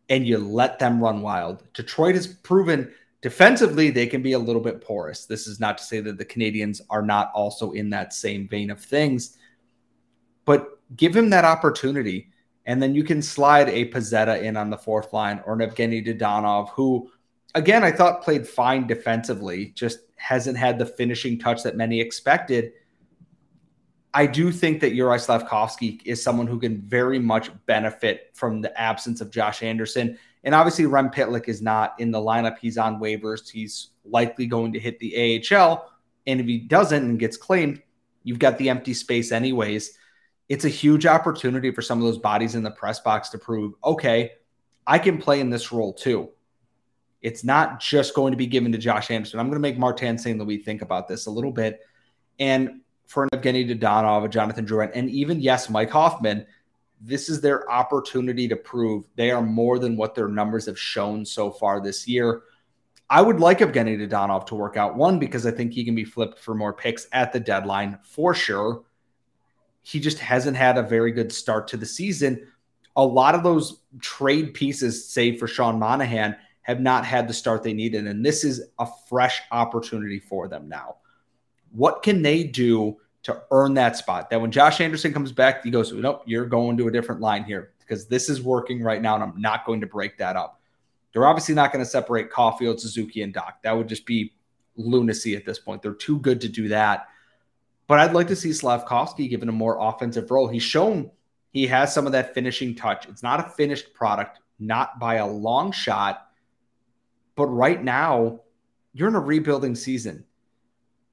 and 0.09 0.27
you 0.27 0.37
let 0.37 0.79
them 0.79 1.01
run 1.01 1.21
wild. 1.21 1.63
Detroit 1.73 2.15
has 2.15 2.27
proven 2.27 2.91
defensively 3.21 3.89
they 3.89 4.07
can 4.07 4.21
be 4.21 4.33
a 4.33 4.39
little 4.39 4.61
bit 4.61 4.81
porous. 4.81 5.25
This 5.25 5.47
is 5.47 5.59
not 5.59 5.77
to 5.77 5.83
say 5.83 5.99
that 6.01 6.17
the 6.17 6.25
Canadiens 6.25 6.81
are 6.89 7.01
not 7.01 7.31
also 7.33 7.71
in 7.71 7.89
that 7.91 8.13
same 8.13 8.47
vein 8.47 8.69
of 8.69 8.81
things, 8.81 9.37
but 10.45 10.79
give 10.97 11.15
him 11.15 11.29
that 11.29 11.45
opportunity. 11.45 12.32
And 12.65 12.81
then 12.81 12.95
you 12.95 13.03
can 13.03 13.21
slide 13.21 13.69
a 13.69 13.89
Pezzetta 13.89 14.41
in 14.41 14.55
on 14.55 14.69
the 14.69 14.77
fourth 14.77 15.11
line 15.11 15.41
or 15.45 15.53
an 15.53 15.59
Evgeny 15.59 16.05
Dadonov, 16.05 16.69
who, 16.69 17.11
again, 17.55 17.83
I 17.83 17.91
thought 17.91 18.23
played 18.23 18.47
fine 18.47 18.87
defensively, 18.87 19.73
just 19.75 19.99
hasn't 20.15 20.57
had 20.57 20.79
the 20.79 20.85
finishing 20.85 21.37
touch 21.37 21.63
that 21.63 21.75
many 21.75 21.99
expected. 21.99 22.71
I 24.13 24.27
do 24.27 24.51
think 24.51 24.79
that 24.81 24.93
Uri 24.93 25.17
Slafkovsky 25.17 26.01
is 26.05 26.23
someone 26.23 26.47
who 26.47 26.59
can 26.59 26.81
very 26.81 27.19
much 27.19 27.49
benefit 27.65 28.29
from 28.33 28.61
the 28.61 28.79
absence 28.79 29.21
of 29.21 29.31
Josh 29.31 29.63
Anderson. 29.63 30.17
And 30.43 30.53
obviously, 30.53 30.85
Rem 30.85 31.09
Pitlick 31.09 31.49
is 31.49 31.61
not 31.61 31.95
in 31.99 32.11
the 32.11 32.19
lineup. 32.19 32.57
He's 32.59 32.77
on 32.77 32.99
waivers. 32.99 33.49
He's 33.49 33.89
likely 34.05 34.45
going 34.45 34.71
to 34.73 34.79
hit 34.79 34.99
the 34.99 35.41
AHL. 35.51 35.89
And 36.27 36.39
if 36.39 36.45
he 36.45 36.59
doesn't 36.59 37.03
and 37.03 37.19
gets 37.19 37.37
claimed, 37.37 37.81
you've 38.23 38.39
got 38.39 38.57
the 38.57 38.69
empty 38.69 38.93
space, 38.93 39.31
anyways. 39.31 39.97
It's 40.49 40.65
a 40.65 40.69
huge 40.69 41.05
opportunity 41.05 41.71
for 41.71 41.81
some 41.81 41.99
of 41.99 42.03
those 42.03 42.17
bodies 42.17 42.55
in 42.55 42.63
the 42.63 42.71
press 42.71 42.99
box 42.99 43.29
to 43.29 43.37
prove, 43.37 43.73
okay, 43.83 44.31
I 44.85 44.99
can 44.99 45.17
play 45.17 45.39
in 45.39 45.49
this 45.49 45.71
role 45.71 45.93
too. 45.93 46.29
It's 47.21 47.43
not 47.43 47.79
just 47.79 48.13
going 48.13 48.31
to 48.31 48.37
be 48.37 48.47
given 48.47 48.71
to 48.73 48.77
Josh 48.77 49.09
Anderson. 49.09 49.39
I'm 49.39 49.47
going 49.47 49.55
to 49.55 49.61
make 49.61 49.77
Martin 49.77 50.17
St. 50.17 50.37
Louis 50.37 50.57
think 50.57 50.81
about 50.81 51.07
this 51.07 51.25
a 51.25 51.31
little 51.31 51.51
bit. 51.51 51.79
And 52.37 52.81
for 53.07 53.23
an 53.23 53.29
Evgeny 53.29 53.79
Dadonov, 53.79 54.25
a 54.25 54.29
Jonathan 54.29 54.65
Drouin, 54.65 54.91
and 54.93 55.09
even, 55.09 55.39
yes, 55.39 55.69
Mike 55.69 55.89
Hoffman, 55.89 56.45
this 56.99 57.29
is 57.29 57.41
their 57.41 57.69
opportunity 57.71 58.47
to 58.47 58.55
prove 58.55 59.05
they 59.15 59.31
are 59.31 59.41
more 59.41 59.79
than 59.79 59.95
what 59.95 60.15
their 60.15 60.27
numbers 60.27 60.65
have 60.65 60.79
shown 60.79 61.25
so 61.25 61.51
far 61.51 61.81
this 61.81 62.07
year. 62.07 62.43
I 63.09 63.21
would 63.21 63.39
like 63.39 63.59
Evgeny 63.59 63.97
Dadonov 63.99 64.45
to 64.47 64.55
work 64.55 64.77
out. 64.77 64.95
One, 64.95 65.19
because 65.19 65.45
I 65.45 65.51
think 65.51 65.73
he 65.73 65.85
can 65.85 65.95
be 65.95 66.05
flipped 66.05 66.39
for 66.39 66.55
more 66.55 66.73
picks 66.73 67.07
at 67.11 67.31
the 67.31 67.39
deadline 67.39 67.99
for 68.03 68.33
sure. 68.33 68.83
He 69.83 69.99
just 69.99 70.19
hasn't 70.19 70.57
had 70.57 70.77
a 70.77 70.83
very 70.83 71.11
good 71.11 71.31
start 71.31 71.67
to 71.69 71.77
the 71.77 71.85
season. 71.85 72.47
A 72.95 73.05
lot 73.05 73.35
of 73.35 73.43
those 73.43 73.81
trade 74.01 74.53
pieces, 74.53 75.07
save 75.07 75.39
for 75.39 75.47
Sean 75.47 75.77
Monahan, 75.77 76.35
have 76.61 76.79
not 76.79 77.05
had 77.05 77.27
the 77.27 77.33
start 77.33 77.61
they 77.61 77.73
needed. 77.73 78.07
And 78.07 78.25
this 78.25 78.43
is 78.43 78.69
a 78.79 78.87
fresh 79.07 79.41
opportunity 79.51 80.19
for 80.19 80.47
them 80.47 80.67
now. 80.67 80.97
What 81.71 82.03
can 82.03 82.21
they 82.21 82.43
do 82.43 82.97
to 83.23 83.41
earn 83.51 83.73
that 83.75 83.97
spot? 83.97 84.29
That 84.29 84.41
when 84.41 84.51
Josh 84.51 84.79
Anderson 84.79 85.13
comes 85.13 85.31
back, 85.31 85.63
he 85.63 85.71
goes, 85.71 85.91
Nope, 85.91 86.23
you're 86.25 86.45
going 86.45 86.77
to 86.77 86.87
a 86.87 86.91
different 86.91 87.19
line 87.21 87.43
here 87.43 87.73
because 87.79 88.07
this 88.07 88.29
is 88.29 88.41
working 88.41 88.81
right 88.81 89.01
now, 89.01 89.15
and 89.15 89.23
I'm 89.23 89.39
not 89.39 89.65
going 89.65 89.81
to 89.81 89.87
break 89.87 90.17
that 90.17 90.35
up. 90.35 90.61
They're 91.11 91.27
obviously 91.27 91.53
not 91.53 91.71
going 91.71 91.83
to 91.83 91.89
separate 91.89 92.31
Caufield, 92.31 92.79
Suzuki, 92.79 93.21
and 93.21 93.33
Dach. 93.33 93.53
That 93.63 93.77
would 93.77 93.87
just 93.87 94.05
be 94.05 94.33
lunacy 94.75 95.35
at 95.35 95.45
this 95.45 95.59
point. 95.59 95.81
They're 95.81 95.93
too 95.93 96.19
good 96.19 96.41
to 96.41 96.49
do 96.49 96.69
that. 96.69 97.07
But 97.87 97.99
I'd 97.99 98.13
like 98.13 98.27
to 98.27 98.35
see 98.35 98.49
Slafkovsky 98.49 99.29
given 99.29 99.49
a 99.49 99.53
more 99.53 99.77
offensive 99.79 100.31
role. 100.31 100.47
He's 100.47 100.63
shown 100.63 101.11
he 101.53 101.67
has 101.67 101.93
some 101.93 102.05
of 102.05 102.11
that 102.13 102.33
finishing 102.33 102.75
touch. 102.75 103.07
It's 103.07 103.23
not 103.23 103.39
a 103.39 103.49
finished 103.51 103.93
product, 103.93 104.39
not 104.59 104.99
by 104.99 105.15
a 105.15 105.27
long 105.27 105.71
shot. 105.71 106.27
But 107.35 107.45
right 107.47 107.81
now, 107.81 108.41
you're 108.93 109.07
in 109.07 109.15
a 109.15 109.19
rebuilding 109.19 109.75
season. 109.75 110.25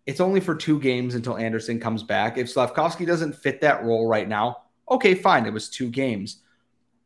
It's 0.06 0.20
only 0.20 0.40
for 0.40 0.54
two 0.54 0.80
games 0.80 1.14
until 1.14 1.36
Anderson 1.36 1.78
comes 1.78 2.02
back. 2.02 2.38
If 2.38 2.52
Slafkovsky 2.52 3.06
doesn't 3.06 3.36
fit 3.36 3.60
that 3.60 3.84
role 3.84 4.08
right 4.08 4.28
now, 4.28 4.62
okay, 4.90 5.14
fine. 5.14 5.44
It 5.44 5.52
was 5.52 5.68
two 5.68 5.90
games. 5.90 6.40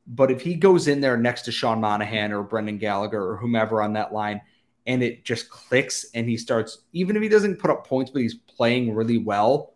But 0.06 0.30
if 0.30 0.40
he 0.40 0.54
goes 0.54 0.86
in 0.86 1.00
there 1.00 1.16
next 1.16 1.42
to 1.42 1.52
Sean 1.52 1.80
Monahan 1.80 2.32
or 2.32 2.42
Brendan 2.42 2.78
Gallagher 2.78 3.22
or 3.22 3.36
whomever 3.36 3.82
on 3.82 3.94
that 3.94 4.12
line, 4.12 4.40
and 4.86 5.02
it 5.02 5.24
just 5.24 5.48
clicks 5.48 6.06
and 6.14 6.28
he 6.28 6.36
starts, 6.36 6.78
even 6.92 7.16
if 7.16 7.22
he 7.22 7.28
doesn't 7.28 7.58
put 7.58 7.70
up 7.70 7.86
points, 7.86 8.10
but 8.10 8.22
he's 8.22 8.34
playing 8.34 8.94
really 8.94 9.18
well, 9.18 9.74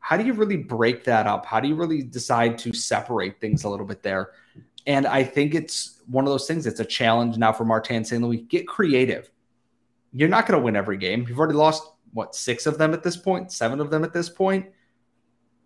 how 0.00 0.16
do 0.16 0.24
you 0.24 0.32
really 0.32 0.56
break 0.56 1.04
that 1.04 1.26
up? 1.26 1.46
How 1.46 1.60
do 1.60 1.68
you 1.68 1.74
really 1.74 2.02
decide 2.02 2.58
to 2.58 2.72
separate 2.72 3.40
things 3.40 3.64
a 3.64 3.68
little 3.68 3.86
bit 3.86 4.02
there? 4.02 4.30
And 4.86 5.06
I 5.06 5.24
think 5.24 5.54
it's 5.54 6.02
one 6.06 6.24
of 6.24 6.30
those 6.30 6.46
things. 6.46 6.66
It's 6.66 6.80
a 6.80 6.84
challenge 6.84 7.38
now 7.38 7.52
for 7.52 7.64
Martin 7.64 8.04
St. 8.04 8.22
Louis. 8.22 8.38
Get 8.38 8.68
creative. 8.68 9.30
You're 10.12 10.28
not 10.28 10.46
going 10.46 10.58
to 10.58 10.64
win 10.64 10.76
every 10.76 10.98
game. 10.98 11.24
You've 11.26 11.38
already 11.38 11.54
lost, 11.54 11.82
what, 12.12 12.34
six 12.34 12.66
of 12.66 12.76
them 12.76 12.92
at 12.92 13.02
this 13.02 13.16
point, 13.16 13.50
seven 13.50 13.80
of 13.80 13.90
them 13.90 14.04
at 14.04 14.12
this 14.12 14.28
point. 14.28 14.66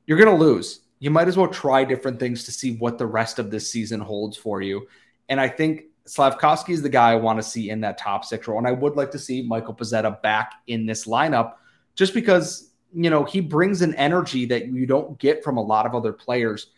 You're 0.07 0.19
going 0.19 0.39
to 0.39 0.45
lose 0.45 0.83
you 1.01 1.11
might 1.11 1.29
as 1.29 1.37
well 1.37 1.49
try 1.49 1.85
different 1.85 2.19
things 2.19 2.45
to 2.45 2.53
see 2.53 2.77
what 2.77 2.99
the 2.99 3.07
rest 3.07 3.39
of 3.39 3.51
this 3.51 3.71
season 3.71 4.01
holds 4.01 4.37
for 4.37 4.61
you. 4.61 4.89
And 5.29 5.41
I 5.41 5.49
think 5.49 5.85
Slafkovsky 6.09 6.71
is 6.71 6.81
the 6.81 6.89
guy 6.89 7.13
I 7.13 7.17
want 7.17 7.39
to 7.39 7.43
see 7.43 7.69
in 7.69 7.83
that 7.83 7.99
top 7.99 8.25
six 8.25 8.49
role. 8.49 8.59
And 8.59 8.67
I 8.67 8.73
would 8.73 8.97
like 8.97 9.11
to 9.11 9.19
see 9.19 9.43
Michael 9.43 9.75
Pezzetta 9.75 10.23
back 10.23 10.55
in 10.67 10.87
this 10.87 11.07
lineup 11.07 11.55
just 11.95 12.15
because, 12.15 12.71
you 12.95 13.11
know, 13.11 13.25
he 13.25 13.41
brings 13.41 13.83
an 13.83 13.95
energy 13.95 14.47
that 14.47 14.69
you 14.69 14.87
don't 14.87 15.19
get 15.19 15.45
from 15.45 15.59
a 15.59 15.63
lot 15.63 15.85
of 15.85 15.95
other 15.95 16.13
players. 16.13 16.69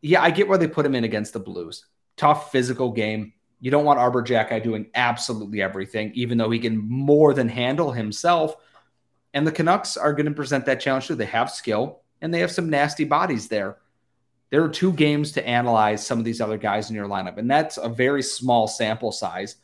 Yeah, 0.00 0.22
I 0.22 0.30
get 0.30 0.48
where 0.48 0.56
they 0.56 0.66
put 0.66 0.86
him 0.86 0.94
in 0.94 1.04
against 1.04 1.34
the 1.34 1.40
Blues. 1.40 1.84
Tough 2.16 2.50
physical 2.50 2.90
game. 2.90 3.34
You 3.60 3.70
don't 3.70 3.84
want 3.84 3.98
Arber 3.98 4.22
Xhekaj 4.22 4.62
doing 4.62 4.86
absolutely 4.94 5.60
everything, 5.60 6.12
even 6.14 6.38
though 6.38 6.50
he 6.50 6.58
can 6.58 6.78
more 6.78 7.34
than 7.34 7.48
handle 7.48 7.92
himself. 7.92 8.56
And 9.34 9.46
the 9.46 9.52
Canucks 9.52 9.96
are 9.96 10.14
going 10.14 10.26
to 10.26 10.32
present 10.32 10.64
that 10.66 10.80
challenge 10.80 11.08
too. 11.08 11.16
They 11.16 11.26
have 11.26 11.50
skill 11.50 12.00
and 12.22 12.32
they 12.32 12.40
have 12.40 12.50
some 12.50 12.70
nasty 12.70 13.04
bodies 13.04 13.48
there. 13.48 13.76
There 14.50 14.64
are 14.64 14.68
two 14.68 14.92
games 14.92 15.32
to 15.32 15.46
analyze 15.46 16.06
some 16.06 16.18
of 16.18 16.24
these 16.24 16.40
other 16.40 16.56
guys 16.56 16.88
in 16.88 16.96
your 16.96 17.08
lineup, 17.08 17.36
and 17.36 17.50
that's 17.50 17.76
a 17.76 17.88
very 17.88 18.22
small 18.22 18.66
sample 18.66 19.12
size. 19.12 19.56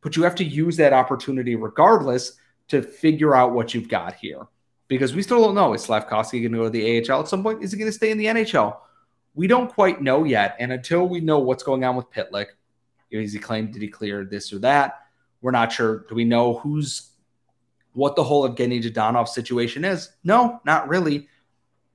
But 0.00 0.16
you 0.16 0.22
have 0.24 0.34
to 0.36 0.44
use 0.44 0.76
that 0.76 0.92
opportunity 0.92 1.56
regardless 1.56 2.38
to 2.68 2.82
figure 2.82 3.34
out 3.34 3.52
what 3.52 3.74
you've 3.74 3.88
got 3.88 4.14
here. 4.14 4.46
Because 4.88 5.14
we 5.14 5.22
still 5.22 5.42
don't 5.42 5.54
know. 5.54 5.72
Is 5.72 5.86
Slafkovsky 5.86 6.42
going 6.42 6.52
to 6.52 6.58
go 6.58 6.64
to 6.64 6.70
the 6.70 7.10
AHL 7.10 7.20
at 7.20 7.28
some 7.28 7.42
point? 7.42 7.62
Is 7.62 7.72
he 7.72 7.78
going 7.78 7.90
to 7.90 7.96
stay 7.96 8.10
in 8.10 8.18
the 8.18 8.26
NHL? 8.26 8.76
We 9.34 9.46
don't 9.46 9.72
quite 9.72 10.02
know 10.02 10.24
yet. 10.24 10.56
And 10.58 10.72
until 10.72 11.08
we 11.08 11.20
know 11.20 11.38
what's 11.38 11.62
going 11.62 11.84
on 11.84 11.96
with 11.96 12.10
Pitlick, 12.10 12.46
is 13.10 13.32
he 13.32 13.38
claimed, 13.38 13.72
did 13.72 13.82
he 13.82 13.88
clear 13.88 14.24
this 14.24 14.52
or 14.52 14.58
that? 14.58 15.06
We're 15.40 15.52
not 15.52 15.72
sure. 15.72 16.04
Do 16.08 16.14
we 16.14 16.24
know 16.24 16.58
who's 16.58 17.10
what 17.92 18.16
the 18.16 18.24
whole 18.24 18.44
of 18.44 18.54
Evgeny 18.56 18.82
Dadonov 18.82 19.28
situation 19.28 19.84
is? 19.84 20.10
No, 20.24 20.60
not 20.64 20.88
really 20.88 21.28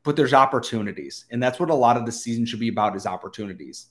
but 0.03 0.15
there's 0.15 0.33
opportunities. 0.33 1.25
And 1.31 1.41
that's 1.41 1.59
what 1.59 1.69
a 1.69 1.75
lot 1.75 1.97
of 1.97 2.05
the 2.05 2.12
season 2.12 2.45
should 2.45 2.59
be 2.59 2.69
about 2.69 2.95
is 2.95 3.05
opportunities. 3.05 3.88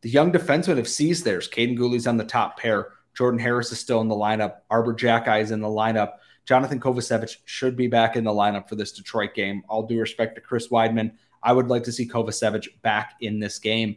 The 0.00 0.10
young 0.10 0.32
defensemen 0.32 0.76
have 0.76 0.88
seized 0.88 1.24
theirs. 1.24 1.48
Kaiden 1.48 1.78
Guhle's 1.78 2.06
on 2.06 2.16
the 2.16 2.24
top 2.24 2.58
pair. 2.58 2.88
Jordan 3.14 3.40
Harris 3.40 3.72
is 3.72 3.78
still 3.78 4.00
in 4.00 4.08
the 4.08 4.14
lineup. 4.14 4.56
Arber 4.70 4.94
Xhekaj 4.94 5.40
is 5.40 5.50
in 5.50 5.60
the 5.60 5.68
lineup. 5.68 6.14
Jonathan 6.44 6.80
Kovacevic 6.80 7.36
should 7.44 7.76
be 7.76 7.86
back 7.86 8.16
in 8.16 8.24
the 8.24 8.30
lineup 8.30 8.68
for 8.68 8.74
this 8.74 8.92
Detroit 8.92 9.34
game. 9.34 9.62
All 9.68 9.86
due 9.86 10.00
respect 10.00 10.34
to 10.34 10.40
Chris 10.40 10.68
Wideman, 10.68 11.12
I 11.42 11.52
would 11.52 11.68
like 11.68 11.84
to 11.84 11.92
see 11.92 12.08
Kovacevic 12.08 12.66
back 12.82 13.14
in 13.20 13.38
this 13.38 13.58
game. 13.58 13.96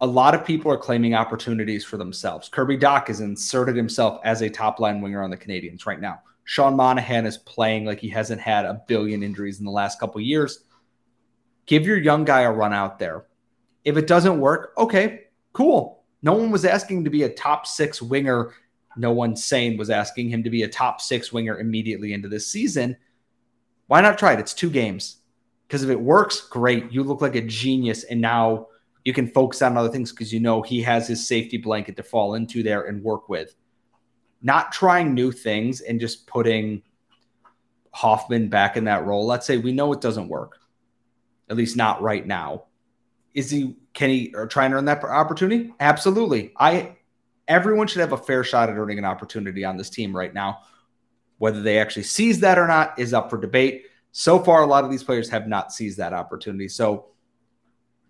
A 0.00 0.06
lot 0.06 0.34
of 0.34 0.44
people 0.44 0.70
are 0.70 0.76
claiming 0.76 1.14
opportunities 1.14 1.84
for 1.84 1.96
themselves. 1.96 2.48
Kirby 2.48 2.78
Dach 2.78 3.08
has 3.08 3.20
inserted 3.20 3.74
himself 3.74 4.20
as 4.24 4.42
a 4.42 4.50
top 4.50 4.78
line 4.78 5.00
winger 5.00 5.24
on 5.24 5.30
the 5.30 5.36
Canadiens 5.36 5.86
right 5.86 6.00
now. 6.00 6.20
Sean 6.48 6.76
Monahan 6.76 7.26
is 7.26 7.36
playing 7.36 7.84
like 7.84 8.00
he 8.00 8.08
hasn't 8.08 8.40
had 8.40 8.64
a 8.64 8.80
billion 8.88 9.22
injuries 9.22 9.58
in 9.58 9.66
the 9.66 9.70
last 9.70 10.00
couple 10.00 10.18
years. 10.18 10.64
Give 11.66 11.86
your 11.86 11.98
young 11.98 12.24
guy 12.24 12.40
a 12.40 12.50
run 12.50 12.72
out 12.72 12.98
there. 12.98 13.26
If 13.84 13.98
it 13.98 14.06
doesn't 14.06 14.40
work, 14.40 14.72
okay, 14.78 15.24
cool. 15.52 16.04
No 16.22 16.32
one 16.32 16.50
was 16.50 16.64
asking 16.64 17.04
to 17.04 17.10
be 17.10 17.24
a 17.24 17.28
top 17.28 17.66
six 17.66 18.00
winger. 18.00 18.54
No 18.96 19.12
one 19.12 19.36
sane 19.36 19.76
was 19.76 19.90
asking 19.90 20.30
him 20.30 20.42
to 20.42 20.48
be 20.48 20.62
a 20.62 20.68
top 20.68 21.02
six 21.02 21.30
winger 21.34 21.60
immediately 21.60 22.14
into 22.14 22.28
this 22.28 22.46
season. 22.46 22.96
Why 23.88 24.00
not 24.00 24.16
try 24.16 24.32
it? 24.32 24.40
It's 24.40 24.54
two 24.54 24.70
games. 24.70 25.18
Because 25.66 25.82
if 25.82 25.90
it 25.90 26.00
works, 26.00 26.40
great. 26.40 26.90
You 26.90 27.02
look 27.04 27.20
like 27.20 27.36
a 27.36 27.42
genius. 27.42 28.04
And 28.04 28.22
now 28.22 28.68
you 29.04 29.12
can 29.12 29.28
focus 29.28 29.60
on 29.60 29.76
other 29.76 29.90
things 29.90 30.12
because 30.12 30.32
you 30.32 30.40
know 30.40 30.62
he 30.62 30.80
has 30.80 31.06
his 31.06 31.28
safety 31.28 31.58
blanket 31.58 31.98
to 31.98 32.02
fall 32.02 32.36
into 32.36 32.62
there 32.62 32.84
and 32.84 33.04
work 33.04 33.28
with 33.28 33.54
not 34.40 34.72
trying 34.72 35.14
new 35.14 35.32
things 35.32 35.80
and 35.80 36.00
just 36.00 36.26
putting 36.26 36.82
Hoffman 37.92 38.48
back 38.48 38.76
in 38.76 38.84
that 38.84 39.04
role. 39.06 39.26
Let's 39.26 39.46
say 39.46 39.56
we 39.56 39.72
know 39.72 39.92
it 39.92 40.00
doesn't 40.00 40.28
work, 40.28 40.58
at 41.50 41.56
least 41.56 41.76
not 41.76 42.02
right 42.02 42.26
now. 42.26 42.64
Is 43.34 43.50
he 43.50 43.76
can 43.94 44.10
he 44.10 44.32
or 44.34 44.46
try 44.46 44.64
and 44.64 44.74
earn 44.74 44.84
that 44.84 45.02
opportunity? 45.04 45.72
Absolutely. 45.80 46.52
I 46.56 46.96
everyone 47.46 47.86
should 47.86 48.00
have 48.00 48.12
a 48.12 48.16
fair 48.16 48.44
shot 48.44 48.68
at 48.68 48.76
earning 48.76 48.98
an 48.98 49.04
opportunity 49.04 49.64
on 49.64 49.76
this 49.76 49.90
team 49.90 50.16
right 50.16 50.32
now. 50.32 50.60
Whether 51.38 51.62
they 51.62 51.78
actually 51.78 52.04
seize 52.04 52.40
that 52.40 52.58
or 52.58 52.66
not 52.66 52.98
is 52.98 53.14
up 53.14 53.30
for 53.30 53.38
debate. 53.38 53.86
So 54.12 54.38
far, 54.38 54.62
a 54.62 54.66
lot 54.66 54.84
of 54.84 54.90
these 54.90 55.04
players 55.04 55.28
have 55.30 55.46
not 55.46 55.72
seized 55.72 55.98
that 55.98 56.12
opportunity. 56.12 56.68
So 56.68 57.06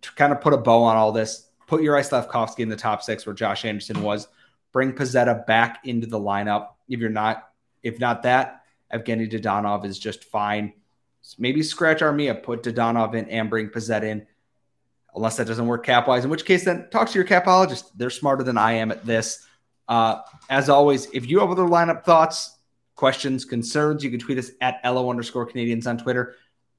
to 0.03 0.13
kind 0.13 0.33
of 0.33 0.41
put 0.41 0.55
a 0.55 0.59
bow 0.59 0.83
on 0.83 0.97
all 0.97 1.13
this, 1.13 1.51
put 1.67 1.83
Juraj 1.83 2.09
Slafkovsky 2.09 2.61
in 2.61 2.69
the 2.69 2.77
top 2.77 3.03
six 3.03 3.27
where 3.27 3.35
Josh 3.35 3.65
Anderson 3.65 4.03
was 4.03 4.29
Bring 4.73 4.93
Pezzetta 4.93 5.47
back 5.47 5.81
into 5.85 6.07
the 6.07 6.21
lineup. 6.21 6.69
If 6.89 7.01
you're 7.01 7.11
not, 7.11 7.49
if 7.83 7.99
not 7.99 8.23
that, 8.25 8.63
Evgeny 8.93 9.31
Dadonov 9.31 9.85
is 9.85 9.99
just 9.99 10.25
fine. 10.25 10.73
Maybe 11.39 11.63
scratch 11.63 12.01
Armia, 12.01 12.43
put 12.43 12.63
Dadonov 12.63 13.15
in 13.15 13.29
and 13.29 13.51
bring 13.51 13.69
Pezzetta 13.69 14.05
in. 14.05 14.27
Unless 15.15 15.37
that 15.37 15.47
doesn't 15.47 15.67
work 15.67 15.85
cap 15.85 16.07
wise, 16.07 16.25
in 16.25 16.31
which 16.31 16.45
case 16.45 16.65
then 16.65 16.89
talk 16.91 17.09
to 17.09 17.19
your 17.19 17.27
capologist. 17.27 17.85
They're 17.97 18.11
smarter 18.11 18.45
than 18.45 18.59
I 18.59 18.73
am 18.73 18.91
at 18.91 19.05
this. 19.05 19.45
Uh, 19.89 20.21
as 20.51 20.69
always, 20.69 21.09
if 21.13 21.29
you 21.29 21.41
have 21.41 21.51
other 21.51 21.65
lineup 21.65 22.05
thoughts, 22.05 22.59
questions, 22.95 23.45
concerns, 23.45 24.05
you 24.05 24.11
can 24.11 24.21
tweet 24.21 24.39
us 24.39 24.51
at 24.61 24.81
LO 24.85 25.11
underscore 25.11 25.49
Canadiens 25.49 25.87
on 25.87 25.99
Twitter. 25.99 26.37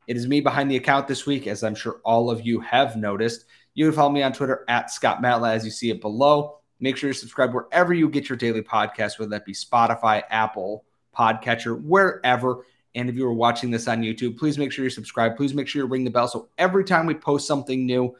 It 0.07 0.15
is 0.15 0.27
me 0.27 0.41
behind 0.41 0.69
the 0.69 0.75
account 0.75 1.07
this 1.07 1.25
week, 1.25 1.47
as 1.47 1.63
I'm 1.63 1.75
sure 1.75 2.01
all 2.03 2.29
of 2.29 2.45
you 2.45 2.59
have 2.61 2.95
noticed. 2.95 3.45
You 3.73 3.85
can 3.85 3.93
follow 3.93 4.11
me 4.11 4.23
on 4.23 4.33
Twitter 4.33 4.63
at 4.67 4.91
Scott 4.91 5.21
Matla, 5.21 5.53
as 5.53 5.65
you 5.65 5.71
see 5.71 5.89
it 5.89 6.01
below. 6.01 6.58
Make 6.79 6.97
sure 6.97 7.09
you 7.09 7.13
subscribe 7.13 7.53
wherever 7.53 7.93
you 7.93 8.09
get 8.09 8.29
your 8.29 8.37
daily 8.37 8.61
podcast, 8.61 9.19
whether 9.19 9.31
that 9.31 9.45
be 9.45 9.53
Spotify, 9.53 10.23
Apple, 10.29 10.85
Podcatcher, 11.17 11.81
wherever. 11.81 12.65
And 12.95 13.09
if 13.09 13.15
you 13.15 13.25
are 13.27 13.33
watching 13.33 13.71
this 13.71 13.87
on 13.87 14.01
YouTube, 14.01 14.37
please 14.37 14.57
make 14.57 14.71
sure 14.71 14.83
you 14.83 14.89
subscribe. 14.89 15.35
Please 15.35 15.53
make 15.53 15.67
sure 15.67 15.81
you 15.81 15.87
ring 15.87 16.03
the 16.03 16.09
bell 16.09 16.27
so 16.27 16.49
every 16.57 16.83
time 16.83 17.05
we 17.05 17.13
post 17.13 17.47
something 17.47 17.85
new, 17.85 18.15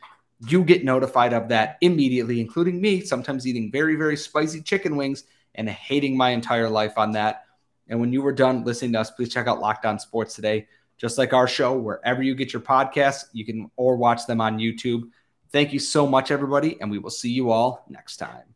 you 0.48 0.64
get 0.64 0.84
notified 0.84 1.34
of 1.34 1.50
that 1.50 1.78
immediately, 1.82 2.40
including 2.40 2.80
me, 2.80 3.02
sometimes 3.02 3.46
eating 3.46 3.72
very, 3.72 3.96
very 3.96 4.16
spicy 4.16 4.62
chicken 4.62 4.96
wings 4.96 5.24
and 5.56 5.68
hating 5.70 6.16
my 6.16 6.30
entire 6.30 6.70
life 6.70 6.98
on 6.98 7.12
that. 7.12 7.44
And 7.88 8.00
when 8.00 8.14
you 8.14 8.22
were 8.22 8.32
done 8.32 8.64
listening 8.64 8.94
to 8.94 9.00
us, 9.02 9.12
please 9.12 9.34
check 9.34 9.48
out 9.48 9.60
Locked 9.60 9.86
On 9.86 10.00
Sports 10.00 10.36
today. 10.36 10.68
Just 10.98 11.18
like 11.18 11.34
our 11.34 11.48
show, 11.48 11.78
wherever 11.78 12.22
you 12.22 12.36
get 12.36 12.54
your 12.54 12.62
podcasts, 12.62 13.26
you 13.34 13.46
can 13.46 13.72
or 13.76 13.96
watch 13.96 14.26
them 14.28 14.42
on 14.42 14.60
YouTube. 14.60 15.04
Thank 15.52 15.74
you 15.74 15.80
so 15.80 16.06
much, 16.06 16.32
everybody, 16.32 16.80
and 16.80 16.92
we 16.92 17.00
will 17.00 17.10
see 17.10 17.32
you 17.32 17.52
all 17.52 17.86
next 17.90 18.18
time. 18.18 18.56